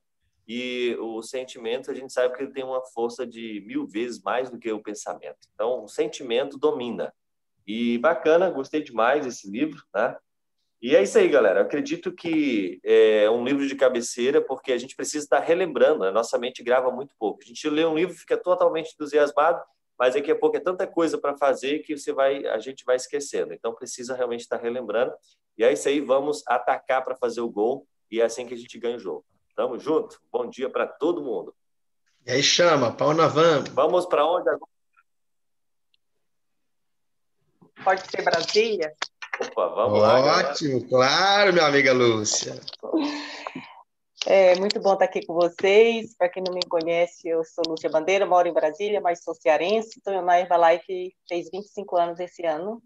[0.47, 4.49] e o sentimento, a gente sabe que ele tem uma força de mil vezes mais
[4.49, 5.37] do que o pensamento.
[5.53, 7.13] Então, o sentimento domina.
[7.65, 10.15] E bacana, gostei demais desse livro, né?
[10.79, 11.59] E é isso aí, galera.
[11.59, 16.11] Eu acredito que é um livro de cabeceira, porque a gente precisa estar relembrando, a
[16.11, 17.41] nossa mente grava muito pouco.
[17.41, 19.59] A gente lê um livro, fica totalmente entusiasmado,
[19.97, 22.95] mas daqui a pouco é tanta coisa para fazer que você vai, a gente vai
[22.95, 23.53] esquecendo.
[23.53, 25.13] Então precisa realmente estar relembrando.
[25.57, 28.57] E é isso aí, vamos atacar para fazer o gol e é assim que a
[28.57, 29.25] gente ganha o jogo.
[29.55, 30.21] Tamo junto.
[30.31, 31.55] Bom dia para todo mundo.
[32.23, 33.63] E aí chama, pau na van.
[33.73, 34.71] Vamos para onde agora?
[37.83, 38.93] Pode ser Brasília?
[39.39, 40.39] Opa, vamos Ótimo, lá.
[40.39, 42.59] Ótimo, claro, minha amiga Lúcia.
[44.25, 46.15] É muito bom estar aqui com vocês.
[46.17, 49.99] Para quem não me conhece, eu sou Lúcia Bandeira, moro em Brasília, mas sou cearense.
[49.99, 52.81] Estou na Herbalife fez 25 anos esse ano.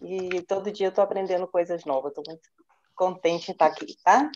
[0.00, 2.12] E todo dia eu estou aprendendo coisas novas.
[2.12, 2.48] Estou muito
[2.94, 4.30] contente em estar aqui, tá?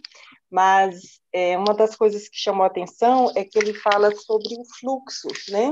[0.51, 4.65] Mas é, uma das coisas que chamou a atenção é que ele fala sobre o
[4.79, 5.71] fluxo, né?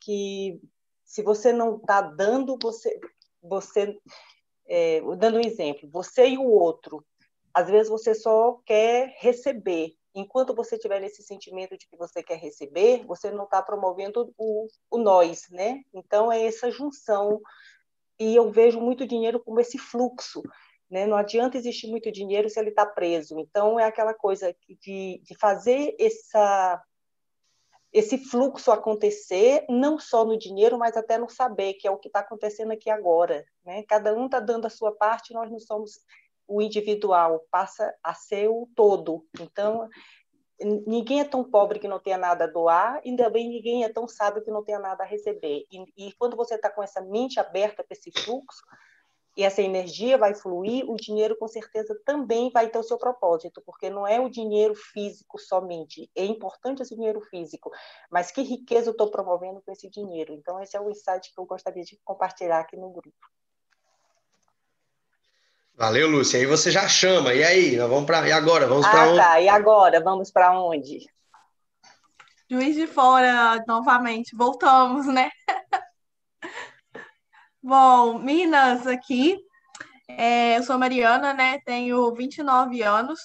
[0.00, 0.58] Que
[1.04, 2.98] se você não está dando, você,
[3.42, 3.94] você
[4.68, 7.04] é, dando um exemplo, você e o outro,
[7.52, 9.94] às vezes você só quer receber.
[10.14, 14.66] Enquanto você tiver esse sentimento de que você quer receber, você não está promovendo o,
[14.90, 15.82] o nós, né?
[15.92, 17.40] Então é essa junção.
[18.18, 20.42] E eu vejo muito dinheiro como esse fluxo.
[20.90, 21.06] Né?
[21.06, 23.38] Não adianta existir muito dinheiro se ele está preso.
[23.38, 26.82] Então é aquela coisa de, de fazer essa
[27.92, 32.08] esse fluxo acontecer, não só no dinheiro, mas até no saber, que é o que
[32.08, 33.44] está acontecendo aqui agora.
[33.64, 33.82] Né?
[33.82, 36.00] Cada um está dando a sua parte, nós não somos
[36.48, 39.26] o individual, passa a ser o todo.
[39.38, 39.88] Então,
[40.86, 44.08] ninguém é tão pobre que não tenha nada a doar, e também ninguém é tão
[44.08, 45.66] sábio que não tenha nada a receber.
[45.70, 48.62] E, e quando você está com essa mente aberta para esse fluxo,
[49.36, 53.62] e essa energia vai fluir, o dinheiro com certeza também vai ter o seu propósito,
[53.64, 56.10] porque não é o dinheiro físico somente.
[56.14, 57.70] É importante esse dinheiro físico,
[58.10, 60.32] mas que riqueza eu estou promovendo com esse dinheiro?
[60.34, 63.16] Então, esse é o insight que eu gostaria de compartilhar aqui no grupo.
[65.74, 66.38] Valeu, Lúcia.
[66.38, 67.32] Aí você já chama.
[67.32, 68.66] E aí, nós vamos para e agora?
[68.66, 69.16] Vamos ah, para onde?
[69.16, 69.40] Tá.
[69.40, 71.06] E agora, vamos para onde?
[72.50, 75.30] Juiz de Fora, novamente, voltamos, né?
[77.64, 79.38] Bom, Minas aqui.
[80.08, 81.60] É, eu sou Mariana, né?
[81.60, 83.20] Tenho 29 anos.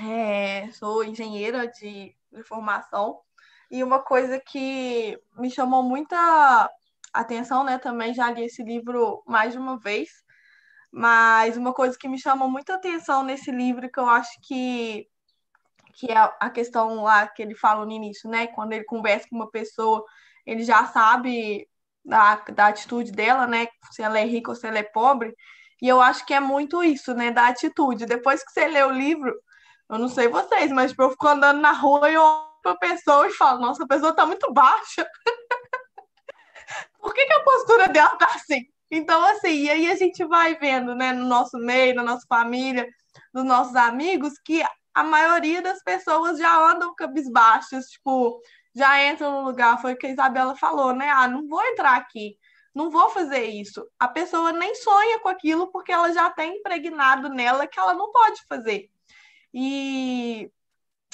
[0.00, 3.20] É, sou engenheira de, de formação.
[3.70, 6.68] E uma coisa que me chamou muita
[7.12, 7.78] atenção, né?
[7.78, 10.08] Também já li esse livro mais de uma vez.
[10.90, 15.08] Mas uma coisa que me chamou muita atenção nesse livro, que eu acho que,
[15.92, 18.48] que é a questão lá que ele fala no início, né?
[18.48, 20.04] Quando ele conversa com uma pessoa,
[20.44, 21.68] ele já sabe
[22.04, 23.68] da, da atitude dela, né?
[23.92, 25.34] Se ela é rica ou se ela é pobre.
[25.80, 27.30] E eu acho que é muito isso, né?
[27.30, 28.06] Da atitude.
[28.06, 29.34] Depois que você lê o livro,
[29.90, 32.76] eu não sei vocês, mas tipo, eu fico andando na rua e eu olho pra
[32.76, 35.06] pessoa e falo, nossa, a pessoa tá muito baixa.
[36.98, 38.66] Por que, que a postura dela tá assim?
[38.90, 42.88] Então, assim, e aí a gente vai vendo, né, no nosso meio, na nossa família,
[43.32, 44.62] nos nossos amigos, que
[44.94, 48.40] a maioria das pessoas já andam cabisbaixas, tipo,
[48.74, 51.08] já entra no lugar, foi o que a Isabela falou, né?
[51.10, 52.36] Ah, não vou entrar aqui,
[52.74, 53.86] não vou fazer isso.
[53.98, 58.10] A pessoa nem sonha com aquilo porque ela já tem impregnado nela que ela não
[58.12, 58.90] pode fazer.
[59.52, 60.50] E,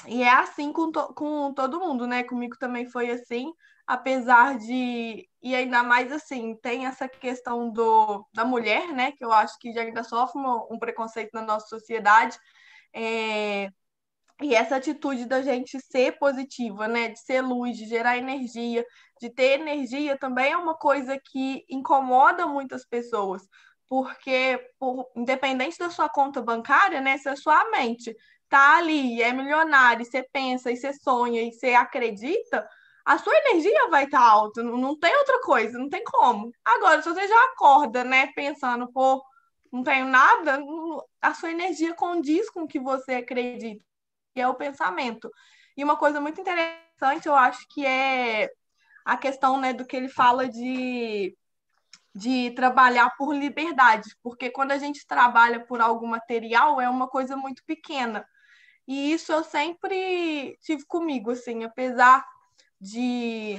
[0.06, 2.24] e é assim com, to, com todo mundo, né?
[2.24, 3.52] Comigo também foi assim,
[3.86, 5.28] apesar de.
[5.42, 9.12] E ainda mais assim, tem essa questão do, da mulher, né?
[9.12, 12.38] Que eu acho que já ainda sofre um, um preconceito na nossa sociedade.
[12.94, 13.70] É,
[14.40, 18.84] e essa atitude da gente ser positiva, né, de ser luz, de gerar energia,
[19.20, 23.42] de ter energia também é uma coisa que incomoda muitas pessoas,
[23.88, 28.16] porque por, independente da sua conta bancária, né, se a sua mente
[28.48, 32.66] tá ali, é milionário, você pensa, e você sonha, e você acredita,
[33.04, 36.50] a sua energia vai estar tá alta, não, não tem outra coisa, não tem como.
[36.64, 39.22] Agora, se você já acorda, né, pensando, pô,
[39.72, 40.60] não tenho nada,
[41.20, 43.84] a sua energia condiz com o que você acredita,
[44.40, 45.30] que é o pensamento.
[45.76, 48.50] E uma coisa muito interessante, eu acho que é
[49.04, 51.36] a questão né, do que ele fala de,
[52.14, 57.36] de trabalhar por liberdade, porque quando a gente trabalha por algo material, é uma coisa
[57.36, 58.26] muito pequena.
[58.88, 62.24] E isso eu sempre tive comigo, assim, apesar
[62.80, 63.58] de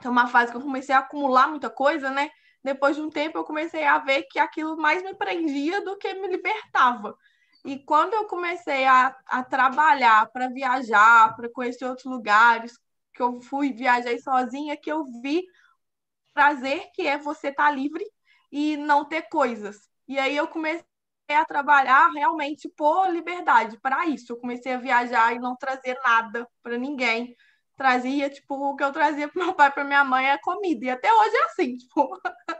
[0.00, 2.30] ter uma fase que eu comecei a acumular muita coisa, né?
[2.62, 6.12] Depois de um tempo eu comecei a ver que aquilo mais me prendia do que
[6.14, 7.16] me libertava.
[7.64, 12.78] E quando eu comecei a, a trabalhar para viajar, para conhecer outros lugares,
[13.12, 15.44] que eu fui viajar sozinha, que eu vi
[16.32, 18.04] prazer que é você estar tá livre
[18.50, 19.88] e não ter coisas.
[20.08, 20.84] E aí eu comecei
[21.28, 24.32] a trabalhar realmente por liberdade, para isso.
[24.32, 27.36] Eu comecei a viajar e não trazer nada para ninguém.
[27.76, 30.84] Trazia, tipo, o que eu trazia para meu pai, para minha mãe é comida.
[30.86, 32.10] E até hoje é assim, tipo,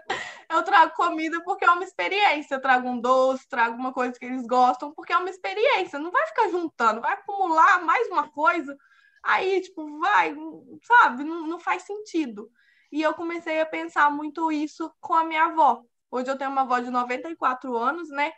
[0.51, 2.55] eu trago comida porque é uma experiência.
[2.55, 5.99] Eu trago um doce, trago uma coisa que eles gostam, porque é uma experiência.
[5.99, 8.77] Não vai ficar juntando, vai acumular mais uma coisa.
[9.23, 10.35] Aí, tipo, vai,
[10.83, 11.25] sabe?
[11.25, 12.51] Não, não faz sentido.
[12.91, 15.83] E eu comecei a pensar muito isso com a minha avó.
[16.11, 18.33] Hoje eu tenho uma avó de 94 anos, né?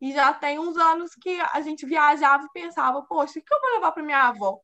[0.00, 3.60] E já tem uns anos que a gente viajava e pensava, poxa, o que eu
[3.60, 4.58] vou levar para minha avó?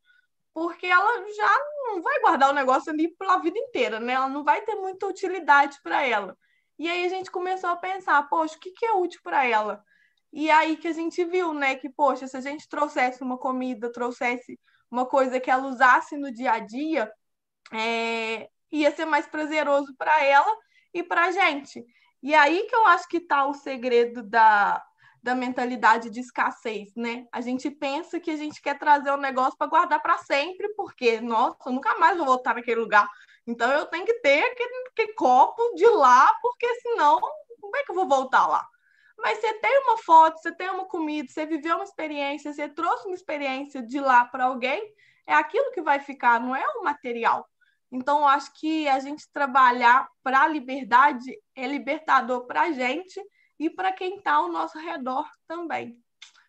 [0.55, 4.15] Porque ela já não vai guardar o negócio ali pela vida inteira, né?
[4.15, 6.37] Ela não vai ter muita utilidade para ela.
[6.79, 9.83] E aí a gente começou a pensar, poxa, o que, que é útil para ela?
[10.33, 13.93] E aí que a gente viu, né, que, poxa, se a gente trouxesse uma comida,
[13.93, 14.59] trouxesse
[14.91, 17.11] uma coisa que ela usasse no dia a dia,
[17.73, 20.55] é, ia ser mais prazeroso para ela
[20.93, 21.85] e para a gente.
[22.23, 24.83] E aí que eu acho que está o segredo da,
[25.23, 27.27] da mentalidade de escassez, né?
[27.33, 31.21] A gente pensa que a gente quer trazer um negócio para guardar para sempre, porque,
[31.21, 33.09] nossa, nunca mais vou voltar naquele lugar.
[33.47, 37.21] Então eu tenho que ter aquele, aquele copo de lá, porque senão,
[37.61, 38.67] como é que eu vou voltar lá?
[39.19, 43.07] Mas você tem uma foto, você tem uma comida, você viveu uma experiência, você trouxe
[43.07, 44.95] uma experiência de lá para alguém,
[45.27, 47.49] é aquilo que vai ficar, não é o material.
[47.91, 53.21] Então, eu acho que a gente trabalhar para a liberdade é libertador para a gente
[53.59, 55.99] e para quem está ao nosso redor também.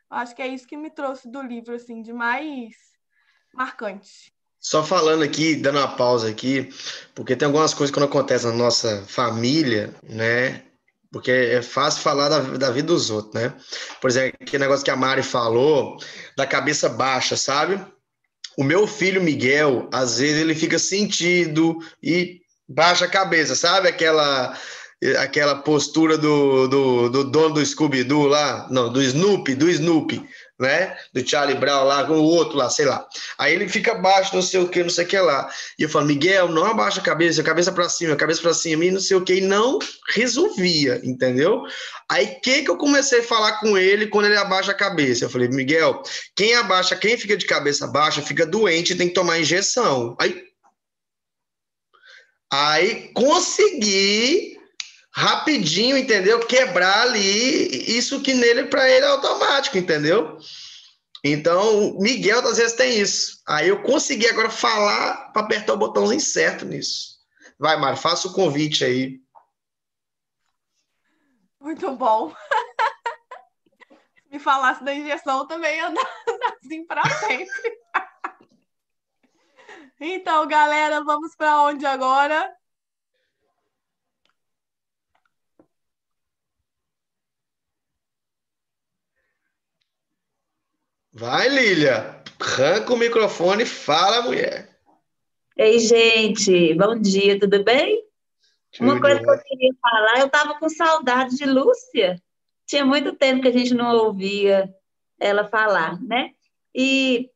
[0.10, 2.76] Eu acho que é isso que me trouxe do livro, assim, de mais
[3.54, 4.34] marcante.
[4.68, 6.70] Só falando aqui, dando uma pausa aqui,
[7.16, 10.62] porque tem algumas coisas que não acontecem na nossa família, né?
[11.10, 13.54] Porque é fácil falar da, da vida dos outros, né?
[14.02, 15.98] Por exemplo, aquele negócio que a Mari falou,
[16.36, 17.80] da cabeça baixa, sabe?
[18.58, 23.88] O meu filho Miguel, às vezes, ele fica sentido e baixa a cabeça, sabe?
[23.88, 24.54] Aquela
[25.20, 30.28] aquela postura do, do, do dono do Scooby-Doo lá, não, do Snoopy, do Snoopy,
[30.60, 30.98] né?
[31.14, 33.08] Do Charlie Brown lá, com o outro lá, sei lá.
[33.38, 35.50] Aí ele fica baixo, não sei o que, não sei o que lá.
[35.78, 38.92] E eu falo, Miguel, não abaixa a cabeça, cabeça para cima, cabeça para cima, e
[38.92, 39.80] não sei o que, e não
[40.14, 41.64] resolvia, entendeu?
[42.10, 45.26] Aí que que eu comecei a falar com ele quando ele abaixa a cabeça?
[45.26, 46.02] Eu falei, Miguel,
[46.36, 50.16] quem abaixa, quem fica de cabeça baixa, fica doente, tem que tomar injeção.
[50.20, 50.48] Aí
[52.52, 54.57] Aí consegui
[55.18, 56.46] rapidinho, entendeu?
[56.46, 60.38] Quebrar ali isso que nele para ele é automático, entendeu?
[61.24, 63.42] Então, Miguel às vezes tem isso.
[63.48, 67.18] Aí eu consegui agora falar para apertar o botãozinho certo nisso.
[67.58, 69.20] Vai, Mário, faça o convite aí.
[71.60, 72.32] Muito bom.
[74.32, 75.94] Me falasse da injeção, também dar
[76.64, 77.80] assim para sempre.
[80.00, 82.56] então, galera, vamos para onde agora?
[91.20, 92.22] Vai, Lília.
[92.40, 94.70] Arranca o microfone e fala, mulher.
[95.58, 98.04] Ei, gente, bom dia, tudo bem?
[98.72, 102.22] Tudo Uma coisa que eu queria falar, eu estava com saudade de Lúcia.
[102.68, 104.72] Tinha muito tempo que a gente não ouvia
[105.20, 106.34] ela falar, né?
[106.76, 107.32] E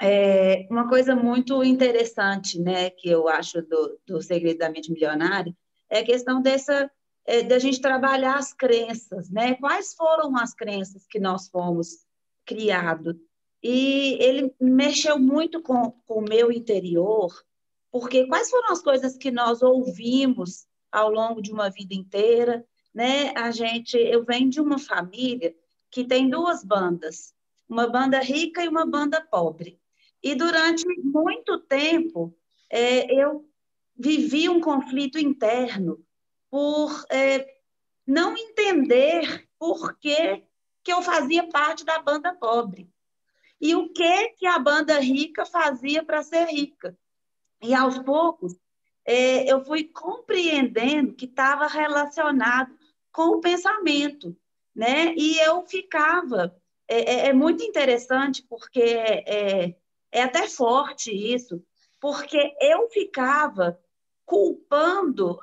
[0.00, 5.52] é, uma coisa muito interessante, né, que eu acho do, do Segredo da Mente Milionária,
[5.90, 6.88] é a questão dessa,
[7.26, 9.54] é, da gente trabalhar as crenças, né?
[9.54, 12.06] Quais foram as crenças que nós fomos
[12.48, 13.20] criado.
[13.62, 17.30] E ele mexeu muito com, com o meu interior,
[17.92, 23.32] porque quais foram as coisas que nós ouvimos ao longo de uma vida inteira, né?
[23.36, 25.54] A gente, eu venho de uma família
[25.90, 27.34] que tem duas bandas,
[27.68, 29.78] uma banda rica e uma banda pobre.
[30.22, 32.34] E durante muito tempo
[32.70, 33.44] é, eu
[33.96, 36.02] vivi um conflito interno
[36.50, 37.46] por é,
[38.06, 40.42] não entender por que
[40.88, 42.90] que eu fazia parte da banda pobre.
[43.60, 46.96] e o que que a banda rica fazia para ser rica.
[47.60, 48.56] E aos poucos
[49.04, 52.74] é, eu fui compreendendo que estava relacionado
[53.12, 54.34] com o pensamento,
[54.74, 55.12] né?
[55.14, 56.56] E eu ficava
[56.88, 59.76] é, é, é muito interessante porque é,
[60.10, 61.62] é até forte isso,
[62.00, 63.78] porque eu ficava
[64.24, 65.38] culpando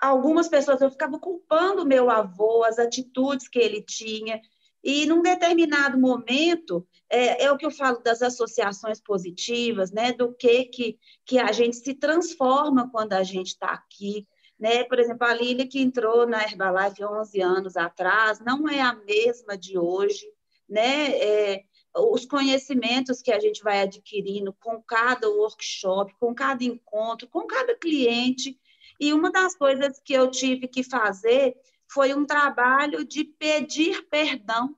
[0.00, 4.40] algumas pessoas, eu ficava culpando meu avô, as atitudes que ele tinha,
[4.84, 10.12] e num determinado momento, é, é, o que eu falo das associações positivas, né?
[10.12, 14.28] Do que, que, que a gente se transforma quando a gente está aqui.
[14.60, 14.84] Né?
[14.84, 19.56] Por exemplo, a Lília que entrou na Herbalife 11 anos atrás, não é a mesma
[19.56, 20.26] de hoje.
[20.68, 21.12] Né?
[21.16, 21.64] É,
[21.96, 27.74] os conhecimentos que a gente vai adquirindo com cada workshop, com cada encontro, com cada
[27.74, 28.58] cliente.
[29.00, 31.56] E uma das coisas que eu tive que fazer
[31.88, 34.76] foi um trabalho de pedir perdão.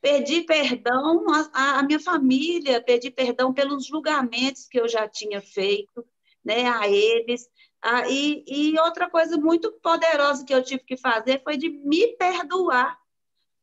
[0.00, 6.04] Pedir perdão à, minha família, pedir perdão pelos julgamentos que eu já tinha feito
[6.44, 7.48] né, a eles.
[7.80, 12.08] Ah, e, e outra coisa muito poderosa que eu tive que fazer foi de me
[12.16, 12.98] perdoar,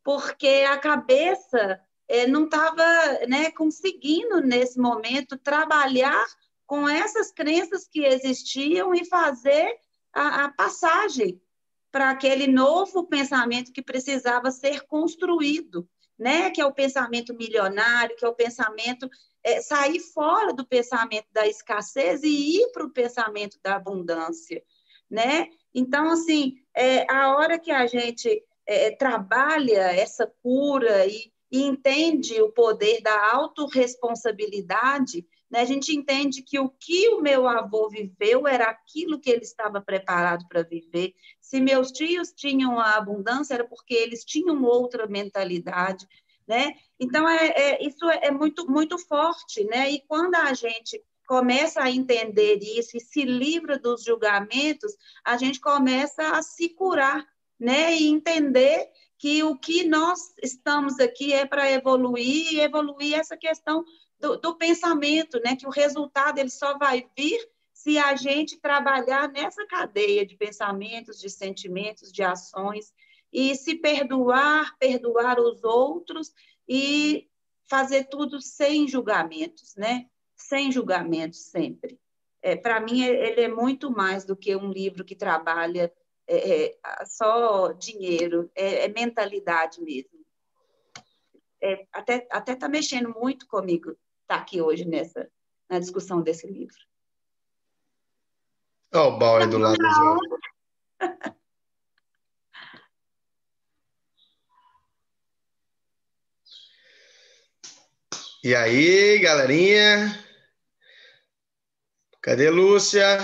[0.02, 2.84] porque a cabeça é, não estava
[3.28, 6.24] né, conseguindo, nesse momento, trabalhar
[6.66, 9.76] com essas crenças que existiam e fazer
[10.12, 11.41] a, a passagem
[11.92, 15.86] para aquele novo pensamento que precisava ser construído,
[16.18, 16.50] né?
[16.50, 19.08] Que é o pensamento milionário, que é o pensamento
[19.44, 24.62] é, sair fora do pensamento da escassez e ir para o pensamento da abundância,
[25.10, 25.48] né?
[25.74, 32.40] Então, assim, é, a hora que a gente é, trabalha essa cura e, e entende
[32.40, 35.60] o poder da autorresponsabilidade, né?
[35.60, 39.82] A gente entende que o que o meu avô viveu era aquilo que ele estava
[39.82, 41.14] preparado para viver.
[41.42, 46.08] Se meus tios tinham a abundância, era porque eles tinham outra mentalidade.
[46.48, 46.72] Né?
[46.98, 49.62] Então, é, é isso é muito, muito forte.
[49.64, 49.90] Né?
[49.90, 55.60] E quando a gente começa a entender isso e se livra dos julgamentos, a gente
[55.60, 57.26] começa a se curar
[57.60, 57.94] né?
[57.94, 58.88] e entender
[59.18, 63.84] que o que nós estamos aqui é para evoluir e evoluir essa questão
[64.22, 65.56] do, do, pensamento, né?
[65.56, 67.44] Que o resultado ele só vai vir
[67.74, 72.94] se a gente trabalhar nessa cadeia de pensamentos, de sentimentos, de ações
[73.32, 76.32] e se perdoar, perdoar os outros
[76.68, 77.28] e
[77.68, 80.06] fazer tudo sem julgamentos, né?
[80.36, 81.98] Sem julgamentos sempre.
[82.40, 85.92] É, Para mim, ele é muito mais do que um livro que trabalha
[86.28, 90.22] é, é, só dinheiro, é, é mentalidade mesmo.
[91.60, 93.96] É, até até está mexendo muito comigo
[94.32, 95.28] estar tá aqui hoje nessa
[95.68, 96.76] na discussão desse livro.
[98.94, 99.76] Olha o Bauer do lado.
[108.44, 110.08] E aí, galerinha?
[112.20, 113.18] Cadê Lúcia?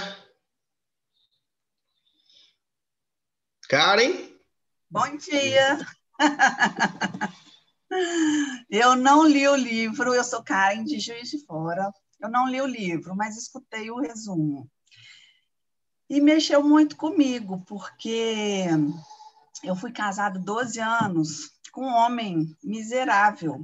[3.68, 4.32] Karen?
[4.90, 5.78] Bom dia.
[8.70, 11.92] Eu não li o livro, eu sou Karen de Juiz de Fora.
[12.20, 14.68] Eu não li o livro, mas escutei o resumo.
[16.10, 18.66] E mexeu muito comigo, porque
[19.62, 23.60] eu fui casada 12 anos com um homem miserável.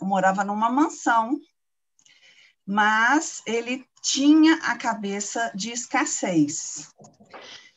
[0.00, 1.38] Eu morava numa mansão,
[2.66, 6.88] mas ele tinha a cabeça de escassez.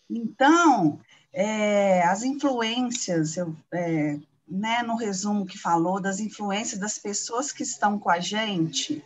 [0.09, 0.99] Então,
[1.33, 4.17] é, as influências, eu, é,
[4.47, 9.03] né, no resumo que falou, das influências das pessoas que estão com a gente,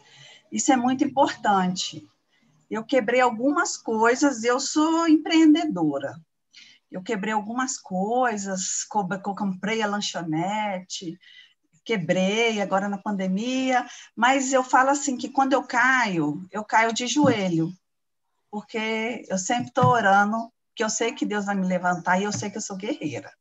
[0.52, 2.08] isso é muito importante.
[2.70, 6.20] Eu quebrei algumas coisas, eu sou empreendedora.
[6.92, 11.20] Eu quebrei algumas coisas, comprei a lanchonete,
[11.86, 13.86] quebrei agora na pandemia,
[14.16, 17.72] mas eu falo assim que quando eu caio, eu caio de joelho,
[18.52, 22.32] porque eu sempre estou orando, que eu sei que Deus vai me levantar e eu
[22.32, 23.32] sei que eu sou guerreira.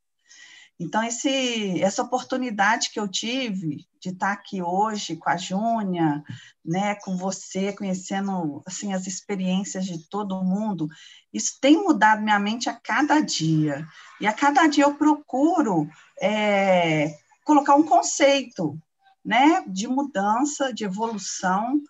[0.80, 6.22] Então, esse, essa oportunidade que eu tive de estar aqui hoje com a Júnia,
[6.64, 10.86] né, com você, conhecendo assim, as experiências de todo mundo,
[11.32, 13.84] isso tem mudado minha mente a cada dia.
[14.20, 15.90] E a cada dia eu procuro
[16.22, 18.78] é, colocar um conceito
[19.24, 21.82] né, de mudança, de evolução,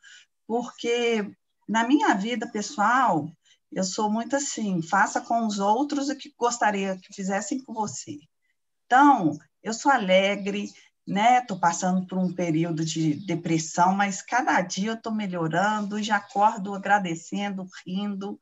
[0.47, 1.31] porque
[1.69, 3.31] na minha vida pessoal,
[3.71, 8.19] eu sou muito assim, faça com os outros o que gostaria que fizessem com você.
[8.89, 10.73] Então, eu sou alegre,
[11.07, 11.41] né?
[11.41, 16.75] Estou passando por um período de depressão, mas cada dia eu estou melhorando, já acordo
[16.75, 18.41] agradecendo, rindo,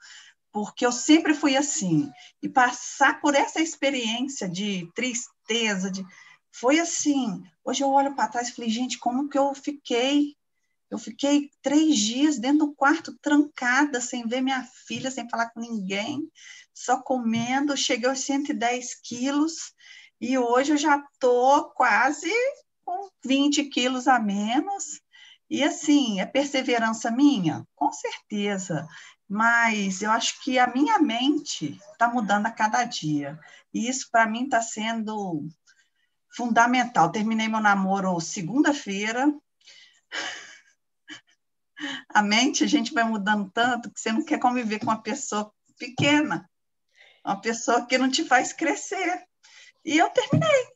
[0.53, 2.09] porque eu sempre fui assim.
[2.41, 6.07] E passar por essa experiência de tristeza, de
[6.53, 7.43] foi assim.
[7.65, 10.37] Hoje eu olho para trás e falei, gente, como que eu fiquei?
[10.89, 15.59] Eu fiquei três dias dentro do quarto, trancada, sem ver minha filha, sem falar com
[15.59, 16.31] ninguém,
[16.73, 17.77] só comendo.
[17.77, 19.75] Cheguei aos 110 quilos
[20.21, 22.33] e hoje eu já estou quase
[22.85, 25.01] com 20 quilos a menos.
[25.49, 27.67] E assim, é perseverança minha?
[27.75, 28.87] Com certeza.
[29.29, 33.39] Mas eu acho que a minha mente está mudando a cada dia.
[33.75, 35.47] E isso, para mim, está sendo
[36.35, 37.11] fundamental.
[37.11, 39.33] Terminei meu namoro segunda-feira.
[42.09, 45.53] A mente, a gente vai mudando tanto que você não quer conviver com uma pessoa
[45.79, 46.49] pequena,
[47.23, 49.26] uma pessoa que não te faz crescer.
[49.87, 50.67] E eu terminei.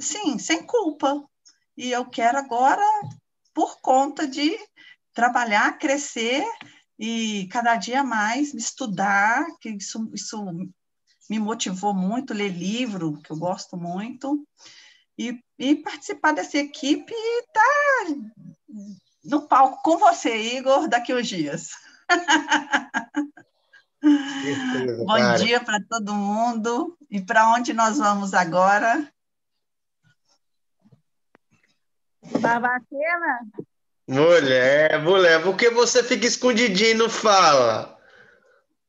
[0.00, 1.22] Sim, sem culpa.
[1.76, 2.82] E eu quero agora,
[3.52, 4.58] por conta de
[5.12, 6.46] trabalhar, crescer
[6.98, 10.42] e cada dia mais estudar, que isso, isso
[11.28, 14.48] me motivou muito, ler livro, que eu gosto muito,
[15.18, 17.62] e, e participar dessa equipe e estar
[18.06, 18.22] tá
[19.24, 21.68] no palco com você, Igor, daqui uns dias.
[24.02, 25.38] Bom cara.
[25.38, 26.96] dia para todo mundo.
[27.10, 29.10] E para onde nós vamos agora?
[32.40, 33.40] Barbacena?
[34.06, 37.98] Mulher, mulher, por que você fica escondidinho e não fala?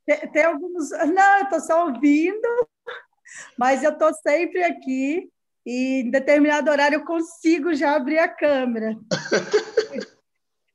[0.06, 0.90] Tem, tem alguns.
[0.90, 2.68] Não, eu estou só ouvindo,
[3.58, 5.30] mas eu estou sempre aqui
[5.66, 8.96] e em determinado horário eu consigo já abrir a câmera.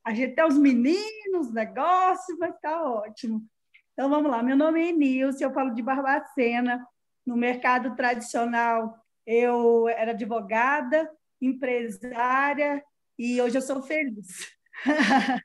[0.05, 3.43] a gente tem os meninos, negócio, vai estar tá ótimo.
[3.95, 6.84] Então vamos lá, meu nome é Nilce, eu falo de Barbacena.
[7.24, 11.09] No mercado tradicional, eu era advogada,
[11.40, 12.84] empresária
[13.16, 14.53] e hoje eu sou feliz.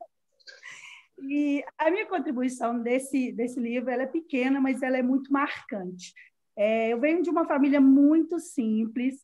[1.20, 6.12] e a minha contribuição desse, desse livro ela é pequena, mas ela é muito marcante.
[6.58, 9.24] É, eu venho de uma família muito simples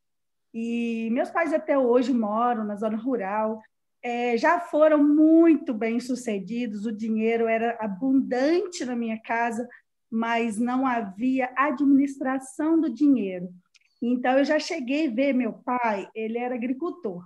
[0.53, 3.59] e meus pais até hoje moram na zona rural,
[4.06, 9.68] é, já foram muito bem sucedidos, o dinheiro era abundante na minha casa,
[10.12, 13.49] mas não havia administração do dinheiro.
[13.99, 17.26] Então, eu já cheguei a ver meu pai, ele era agricultor.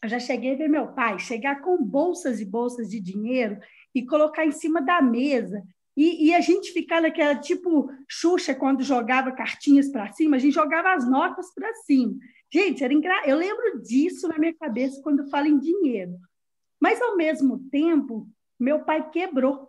[0.00, 3.58] Eu já cheguei a ver meu pai chegar com bolsas e bolsas de dinheiro
[3.92, 5.60] e colocar em cima da mesa.
[5.96, 10.54] E, e a gente ficar naquela tipo Xuxa, quando jogava cartinhas para cima, a gente
[10.54, 12.14] jogava as notas para cima.
[12.52, 13.22] Gente, era engra...
[13.26, 16.16] eu lembro disso na minha cabeça quando falo em dinheiro.
[16.80, 18.28] Mas, ao mesmo tempo,
[18.60, 19.68] meu pai quebrou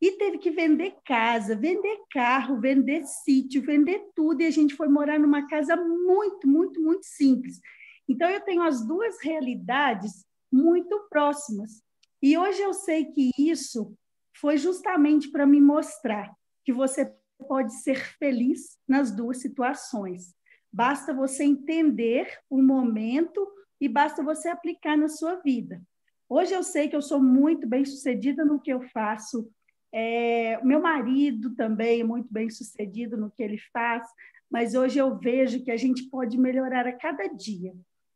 [0.00, 4.42] e teve que vender casa, vender carro, vender sítio, vender tudo.
[4.42, 7.58] E a gente foi morar numa casa muito, muito, muito simples.
[8.06, 11.82] Então, eu tenho as duas realidades muito próximas.
[12.22, 13.96] E hoje eu sei que isso
[14.40, 16.32] foi justamente para me mostrar
[16.64, 17.12] que você
[17.46, 20.34] pode ser feliz nas duas situações.
[20.72, 23.46] Basta você entender o momento
[23.80, 25.80] e basta você aplicar na sua vida.
[26.28, 29.50] Hoje eu sei que eu sou muito bem sucedida no que eu faço.
[29.92, 34.06] É, meu marido também é muito bem sucedido no que ele faz,
[34.50, 37.72] mas hoje eu vejo que a gente pode melhorar a cada dia.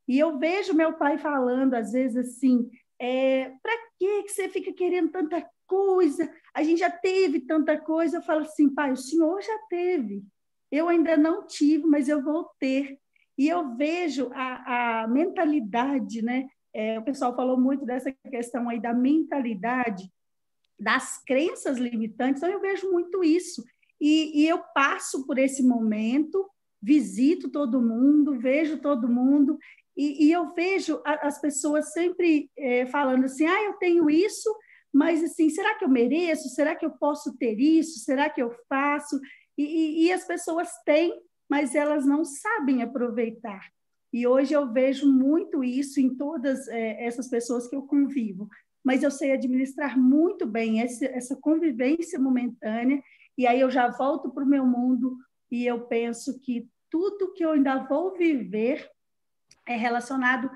[0.06, 2.68] E eu vejo meu pai falando, às vezes, assim:
[3.00, 6.30] é, para que você fica querendo tanta coisa?
[6.52, 8.18] A gente já teve tanta coisa.
[8.18, 10.22] Eu falo assim, pai, o senhor já teve.
[10.70, 12.98] Eu ainda não tive, mas eu vou ter.
[13.38, 16.46] E eu vejo a, a mentalidade, né?
[16.74, 20.10] É, o pessoal falou muito dessa questão aí da mentalidade,
[20.78, 23.64] das crenças limitantes, então eu vejo muito isso.
[24.00, 26.48] E, e eu passo por esse momento,
[26.80, 29.58] visito todo mundo, vejo todo mundo,
[29.96, 34.50] e, e eu vejo as pessoas sempre é, falando assim: ah, eu tenho isso,
[34.92, 36.48] mas assim, será que eu mereço?
[36.50, 38.00] Será que eu posso ter isso?
[38.00, 39.18] Será que eu faço?
[39.56, 41.12] E, e, as pessoas têm,
[41.48, 43.66] mas elas não sabem aproveitar.
[44.12, 48.48] E hoje eu vejo muito isso em todas é, essas pessoas que eu convivo.
[48.84, 53.02] Mas eu sei administrar muito bem essa, essa convivência momentânea,
[53.38, 55.16] e aí eu já volto para o meu mundo
[55.50, 58.90] e eu penso que tudo que eu ainda vou viver
[59.66, 60.50] é relacionado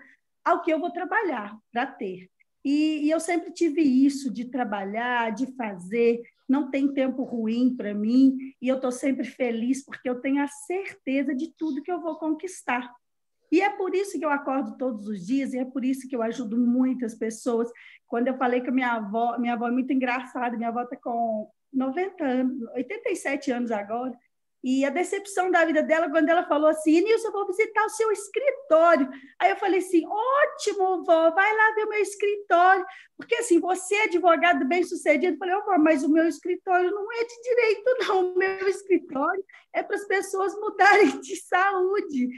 [0.45, 2.30] ao que eu vou trabalhar para ter.
[2.69, 7.95] E, e, eu sempre tive isso de trabalhar, de fazer, não tem tempo ruim para
[7.95, 12.01] mim e eu estou sempre feliz porque eu tenho a certeza de tudo que eu
[12.01, 12.93] vou conquistar.
[13.53, 16.17] E é por isso que eu acordo todos os dias e é por isso que
[16.17, 17.71] eu ajudo muitas pessoas.
[18.05, 21.49] Quando eu falei que minha avó, minha avó é muito engraçada, minha avó está com
[21.73, 24.12] 90 anos, 87 anos agora,
[24.69, 27.89] e a decepção da vida dela quando ela falou assim: Nilson, eu vou visitar o
[27.89, 29.09] seu escritório.
[29.39, 32.85] Aí eu falei assim: ótimo, vó, vai lá ver o meu escritório.
[33.17, 35.35] Porque assim, você é advogado bem sucedido.
[35.35, 38.33] Eu falei: oh, mas o meu escritório não é de direito, não.
[38.33, 42.29] O meu escritório é para as pessoas mudarem de saúde.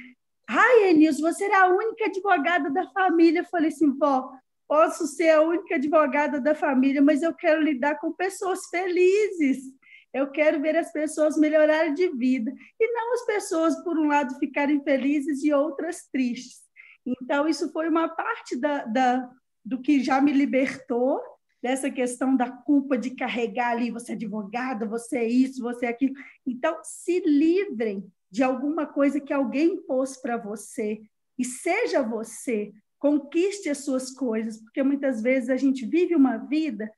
[0.46, 3.40] Ai, Enilson, você era a única advogada da família.
[3.40, 4.30] Eu falei assim, vó,
[4.68, 9.77] posso ser a única advogada da família, mas eu quero lidar com pessoas felizes.
[10.12, 12.52] Eu quero ver as pessoas melhorarem de vida.
[12.80, 16.62] E não as pessoas, por um lado, ficarem felizes e outras tristes.
[17.04, 19.30] Então, isso foi uma parte da, da,
[19.64, 21.20] do que já me libertou
[21.62, 25.88] dessa questão da culpa de carregar ali, você é advogada, você é isso, você é
[25.88, 26.14] aquilo.
[26.46, 31.00] Então, se livrem de alguma coisa que alguém pôs para você
[31.38, 36.90] e seja você, conquiste as suas coisas, porque muitas vezes a gente vive uma vida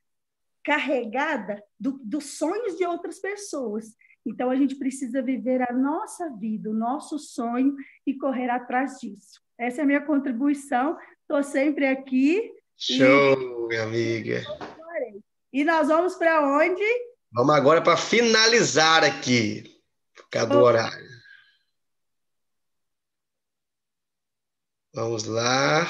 [0.70, 3.96] carregada do, dos sonhos de outras pessoas.
[4.24, 7.74] Então, a gente precisa viver a nossa vida, o nosso sonho
[8.06, 9.40] e correr atrás disso.
[9.58, 10.96] Essa é a minha contribuição.
[11.22, 14.44] Estou sempre aqui Show, minha amiga.
[15.52, 16.84] E nós vamos para onde?
[17.32, 19.82] Vamos agora para finalizar aqui,
[20.14, 21.10] por causa do horário.
[24.94, 25.84] Vamos lá.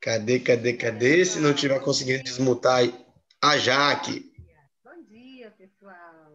[0.00, 1.24] Cadê, cadê, cadê?
[1.26, 2.80] Se não tiver conseguindo desmutar
[3.42, 4.32] a Jaque.
[4.82, 6.32] Bom dia, pessoal.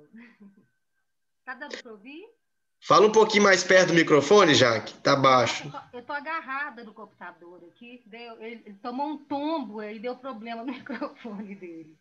[1.44, 2.26] Tá dando para ouvir?
[2.80, 4.94] Fala um pouquinho mais perto do microfone, Jaque.
[5.00, 5.72] Tá baixo.
[5.92, 8.04] Eu tô, agarrada no computador aqui.
[8.06, 11.98] Deu, ele, ele, tomou um tombo e deu problema no microfone dele.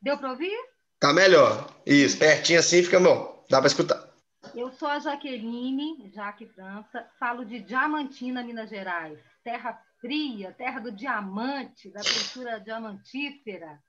[0.00, 0.56] Deu para ouvir?
[1.00, 1.68] Tá melhor.
[1.84, 3.44] Isso, pertinho assim fica bom.
[3.50, 4.08] Dá para escutar.
[4.54, 9.18] Eu sou a Jaqueline, Jaque França, falo de Diamantina, Minas Gerais.
[9.42, 13.80] Terra fria, terra do diamante, da cultura diamantífera.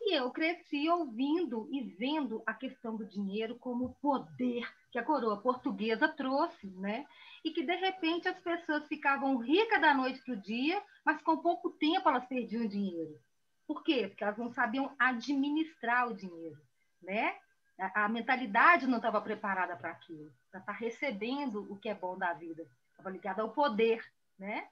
[0.00, 5.42] E eu cresci ouvindo e vendo a questão do dinheiro como poder que a coroa
[5.42, 7.06] portuguesa trouxe, né?
[7.44, 11.36] E que de repente as pessoas ficavam ricas da noite para o dia, mas com
[11.36, 13.20] pouco tempo elas perdiam dinheiro.
[13.66, 14.08] Por quê?
[14.08, 16.58] Porque elas não sabiam administrar o dinheiro,
[17.02, 17.36] né?
[17.78, 22.16] A, a mentalidade não estava preparada para aquilo, para estar recebendo o que é bom
[22.16, 22.66] da vida.
[22.90, 24.02] Estava ligada ao poder,
[24.38, 24.66] né?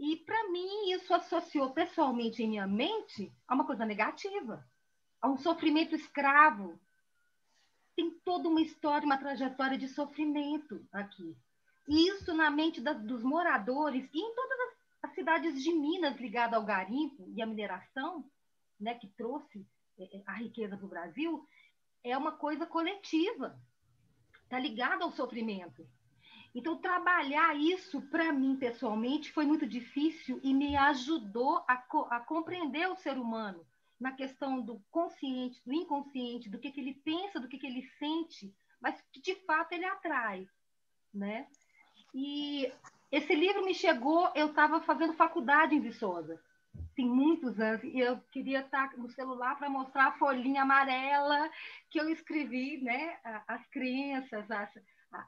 [0.00, 4.66] E para mim isso associou pessoalmente em minha mente a uma coisa negativa,
[5.20, 6.80] a um sofrimento escravo,
[7.94, 11.36] tem toda uma história, uma trajetória de sofrimento aqui.
[11.86, 16.18] E isso na mente da, dos moradores e em todas as, as, cidades de Minas
[16.18, 18.24] ligadas ao garimpo e à mineração,
[18.80, 19.66] né, que trouxe
[19.98, 21.46] é, é a riqueza para o Brasil,
[22.02, 23.60] é uma coisa coletiva,
[24.44, 25.86] está ligada ao sofrimento.
[26.54, 32.18] Então, trabalhar isso, para mim, pessoalmente, foi muito difícil e me ajudou a, co a
[32.20, 33.64] compreender o ser humano,
[34.00, 37.82] na questão do consciente, do inconsciente, do que, que ele pensa, do que, que ele
[37.98, 40.48] sente, mas que de fato ele atrai,
[41.14, 41.46] né?
[42.14, 42.72] E
[43.12, 46.42] esse livro me chegou, eu estava fazendo faculdade em Viçosa,
[46.96, 51.50] tem muitos anos, e eu queria estar no celular para mostrar a folhinha amarela
[51.90, 53.18] que eu escrevi, né?
[53.46, 54.70] As crenças, as,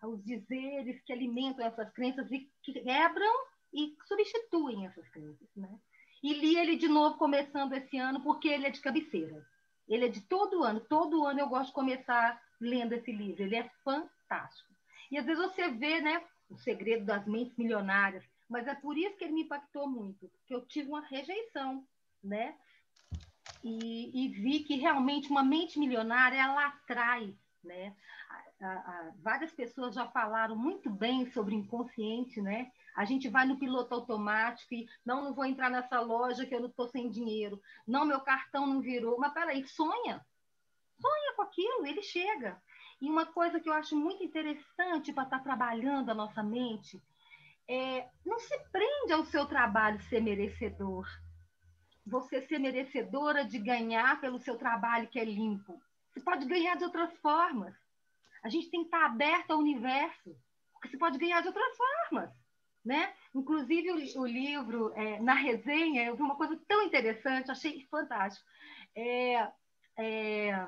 [0.04, 3.32] os dizeres que alimentam essas crenças e que quebram
[3.72, 5.78] e substituem essas crenças, né?
[6.22, 9.44] E li ele de novo começando esse ano, porque ele é de cabeceira.
[9.88, 10.80] Ele é de todo ano.
[10.80, 13.42] Todo ano eu gosto de começar lendo esse livro.
[13.42, 14.72] Ele é fantástico.
[15.10, 19.16] E às vezes você vê, né, o segredo das mentes milionárias, mas é por isso
[19.16, 21.84] que ele me impactou muito, porque eu tive uma rejeição,
[22.22, 22.54] né?
[23.64, 27.96] E, e vi que realmente uma mente milionária ela atrai, né?
[29.22, 32.70] Várias pessoas já falaram muito bem sobre inconsciente, né?
[32.94, 36.60] A gente vai no piloto automático e não, não vou entrar nessa loja que eu
[36.60, 37.60] não estou sem dinheiro.
[37.86, 39.18] Não, meu cartão não virou.
[39.18, 40.24] Mas peraí, sonha.
[41.00, 42.62] Sonha com aquilo, ele chega.
[43.00, 47.02] E uma coisa que eu acho muito interessante para estar tá trabalhando a nossa mente
[47.68, 51.08] é não se prende ao seu trabalho ser merecedor.
[52.06, 55.82] Você ser merecedora de ganhar pelo seu trabalho que é limpo.
[56.12, 57.74] Você pode ganhar de outras formas.
[58.42, 60.36] A gente tem que estar aberto ao universo,
[60.72, 62.30] porque você pode ganhar de outras formas.
[62.84, 63.14] Né?
[63.32, 68.44] Inclusive, o, o livro, é, na resenha, eu vi uma coisa tão interessante, achei fantástico.
[68.96, 69.48] É,
[69.96, 70.66] é,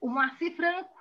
[0.00, 0.94] o Marci Franco,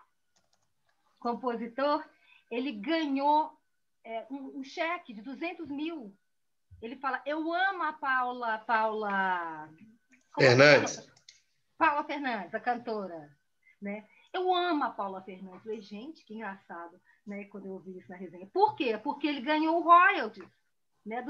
[1.20, 2.04] compositor,
[2.50, 3.56] ele ganhou
[4.04, 6.16] é, um, um, cheque de 200 mil.
[6.82, 8.58] Ele fala: Eu amo a Paula.
[8.60, 9.70] Paula
[10.38, 11.08] Fernandes.
[11.78, 13.30] Paula Fernandes, a cantora.
[13.82, 14.08] Né?
[14.34, 15.62] Eu amo a Paula Fernandes.
[15.62, 18.48] Falei, gente, que engraçado né, quando eu ouvi isso na resenha.
[18.48, 18.98] Por quê?
[18.98, 20.50] Porque ele ganhou royalties.
[21.06, 21.24] Né,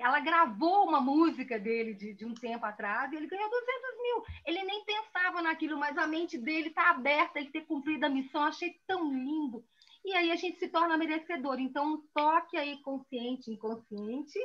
[0.00, 4.24] ela gravou uma música dele de, de, um tempo atrás e ele ganhou 200 mil.
[4.44, 8.42] Ele nem pensava naquilo, mas a mente dele está aberta, ele ter cumprido a missão.
[8.42, 9.64] Achei tão lindo.
[10.04, 11.58] E aí a gente se torna merecedor.
[11.60, 14.38] Então, um toque aí consciente, inconsciente,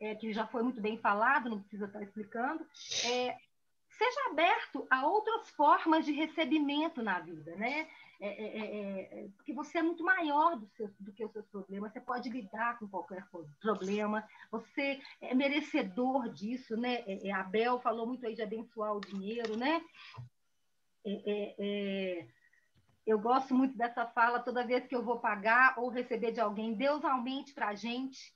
[0.00, 2.64] é, que já foi muito bem falado, não precisa estar explicando,
[3.04, 3.36] é
[3.98, 7.88] seja aberto a outras formas de recebimento na vida, né?
[8.20, 11.46] É, é, é, é porque você é muito maior do, seu, do, que os seus
[11.46, 13.24] problemas, você pode lidar com qualquer
[13.60, 17.02] problema, você é merecedor disso, né?
[17.06, 19.82] É, é, Abel falou muito aí de abençoar o dinheiro, né?
[23.06, 26.74] eu gosto muito dessa fala, toda vez que eu vou pagar ou receber de alguém,
[26.74, 28.34] Deus aumente para a gente,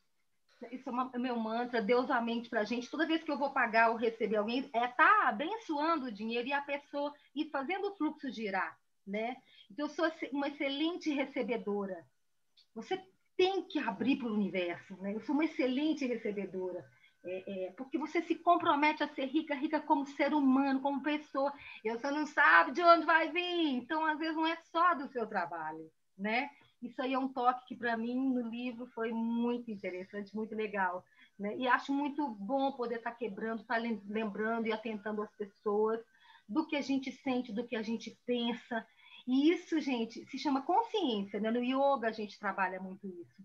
[0.70, 2.90] isso é, uma, é meu mantra, Deus aumente para a gente.
[2.90, 6.52] Toda vez que eu vou pagar ou receber alguém, é tá abençoando o dinheiro e
[6.52, 9.36] a pessoa e fazendo o fluxo girar, né?
[9.70, 12.04] Então, eu sou uma excelente recebedora.
[12.74, 13.00] Você
[13.36, 15.14] tem que abrir para o universo, né?
[15.14, 16.84] Eu sou uma excelente recebedora.
[17.24, 21.52] É, é, porque você se compromete a ser rica, rica como ser humano, como pessoa.
[21.84, 23.74] E você não sabe de onde vai vir.
[23.74, 26.50] Então, às vezes, não é só do seu trabalho, né?
[26.83, 31.05] Isso aí é um toque que, para mim, no livro foi muito interessante, muito legal.
[31.39, 31.57] Né?
[31.57, 36.01] E acho muito bom poder estar tá quebrando, estar tá lembrando e atentando as pessoas
[36.49, 38.87] do que a gente sente, do que a gente pensa.
[39.26, 41.39] E isso, gente, se chama consciência.
[41.39, 41.51] Né?
[41.51, 43.43] No yoga a gente trabalha muito isso.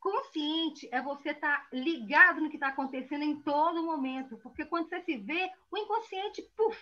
[0.00, 4.88] Consciente é você estar tá ligado no que está acontecendo em todo momento, porque quando
[4.88, 6.78] você se vê, o inconsciente, puf,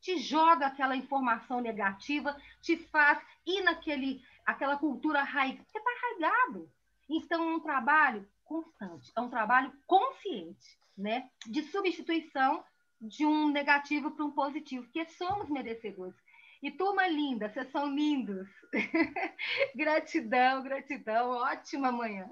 [0.00, 6.70] te joga aquela informação negativa, te faz ir naquele aquela cultura arraigada, porque está arraigado.
[7.08, 11.28] Então, é um trabalho constante, é um trabalho consciente, né?
[11.46, 12.62] De substituição
[13.00, 16.14] de um negativo para um positivo, porque somos merecedores.
[16.62, 18.46] E turma linda, vocês são lindos.
[19.74, 22.28] gratidão, gratidão, ótima manhã.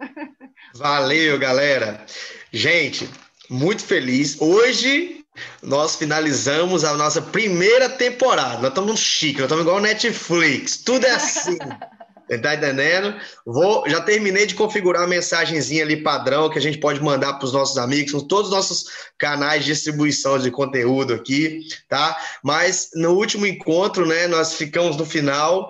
[0.74, 2.06] Valeu, galera.
[2.52, 3.10] Gente,
[3.48, 4.40] muito feliz.
[4.40, 5.26] Hoje
[5.60, 8.58] nós finalizamos a nossa primeira temporada.
[8.58, 10.76] Nós estamos chique, nós estamos igual Netflix.
[10.76, 11.58] Tudo é assim.
[12.38, 13.16] Tá entendendo?
[13.44, 17.44] Vou, já terminei de configurar a mensagenzinha ali padrão que a gente pode mandar para
[17.44, 18.86] os nossos amigos, são todos os nossos
[19.18, 22.16] canais de distribuição de conteúdo aqui, tá?
[22.42, 25.68] Mas no último encontro, né, nós ficamos no final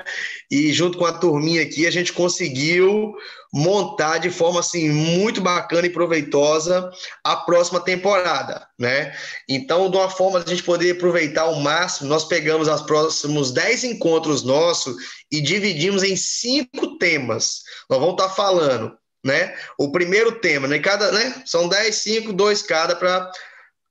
[0.51, 3.15] e junto com a turminha aqui a gente conseguiu
[3.53, 6.91] montar de forma assim muito bacana e proveitosa
[7.25, 9.13] a próxima temporada, né?
[9.49, 13.51] Então, de uma forma de a gente poder aproveitar ao máximo, nós pegamos os próximos
[13.51, 14.97] 10 encontros nossos
[15.31, 17.63] e dividimos em cinco temas.
[17.89, 19.55] Nós vamos estar falando, né?
[19.77, 20.79] O primeiro tema, né?
[20.79, 21.43] Cada, né?
[21.45, 23.31] São 10, 5, 2 cada para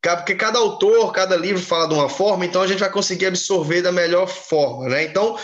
[0.02, 3.82] porque cada autor, cada livro fala de uma forma, então a gente vai conseguir absorver
[3.82, 5.04] da melhor forma, né?
[5.04, 5.38] Então,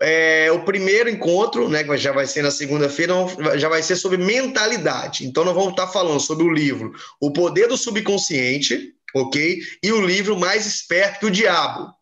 [0.00, 3.14] é, o primeiro encontro, né, que já vai ser na segunda-feira,
[3.56, 5.26] já vai ser sobre mentalidade.
[5.26, 9.58] Então, nós vamos estar falando sobre o livro O Poder do Subconsciente, ok?
[9.82, 11.94] E o livro Mais Esperto que o Diabo.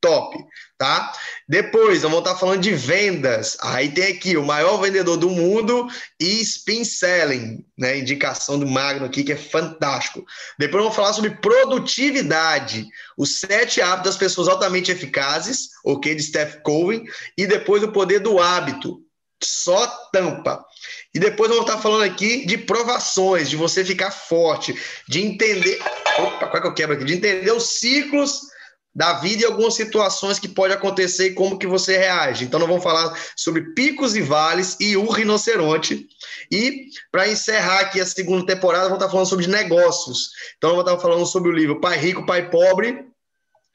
[0.00, 0.43] Top
[0.84, 1.12] tá?
[1.48, 3.56] Depois, vamos estar falando de vendas.
[3.62, 5.88] Aí tem aqui o maior vendedor do mundo
[6.20, 7.98] e spin selling, né?
[7.98, 10.22] Indicação do Magno aqui, que é fantástico.
[10.58, 16.14] Depois vamos falar sobre produtividade, os sete hábitos das pessoas altamente eficazes, ok?
[16.14, 17.02] De Steph Covey.
[17.38, 19.00] E depois o poder do hábito,
[19.42, 20.62] só tampa.
[21.14, 24.78] E depois vamos estar falando aqui de provações, de você ficar forte,
[25.08, 25.80] de entender.
[26.18, 27.04] Opa, qual é que eu quebro aqui?
[27.06, 28.53] De entender os ciclos
[28.94, 32.44] da vida e algumas situações que pode acontecer e como que você reage.
[32.44, 36.06] Então, nós vamos falar sobre picos e vales e o rinoceronte.
[36.50, 40.30] E, para encerrar aqui a segunda temporada, vamos estar falando sobre negócios.
[40.56, 43.04] Então, vamos estar falando sobre o livro Pai Rico, Pai Pobre.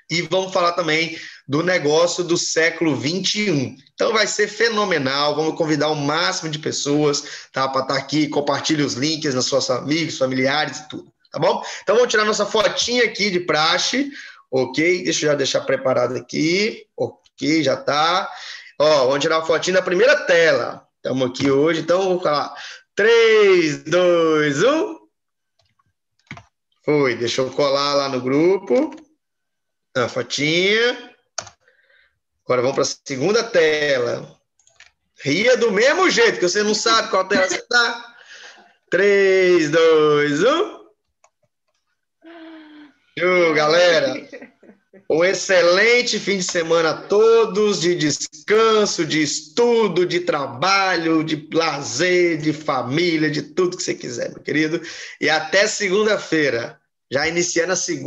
[0.10, 3.76] E vamos falar também do negócio do século 21.
[3.94, 5.36] Então vai ser fenomenal.
[5.36, 8.28] Vamos convidar o máximo de pessoas tá, para estar aqui.
[8.28, 11.12] Compartilhe os links nas suas amigos, familiares e tudo.
[11.32, 11.64] Tá bom?
[11.84, 14.12] Então vamos tirar nossa fotinha aqui de praxe.
[14.52, 16.88] Ok, deixa eu já deixar preparado aqui.
[16.98, 18.32] Ok, já tá.
[18.80, 20.88] Ó, vamos tirar uma fotinha da primeira tela.
[20.96, 22.56] Estamos aqui hoje, então vou falar.
[22.96, 25.00] 3, 2, 1.
[26.84, 28.96] Foi, deixa eu colar lá no grupo.
[29.96, 31.16] A fotinha.
[32.44, 34.36] Agora vamos para a segunda tela.
[35.22, 38.16] Ria do mesmo jeito, que você não sabe qual tela você está.
[38.90, 40.80] 3, 2, 1.
[43.20, 44.29] Show, galera!
[45.12, 52.38] Um excelente fim de semana a todos, de descanso, de estudo, de trabalho, de lazer,
[52.38, 54.80] de família, de tudo que você quiser, meu querido.
[55.20, 56.80] E até segunda-feira,
[57.12, 57.98] já iniciando a segunda.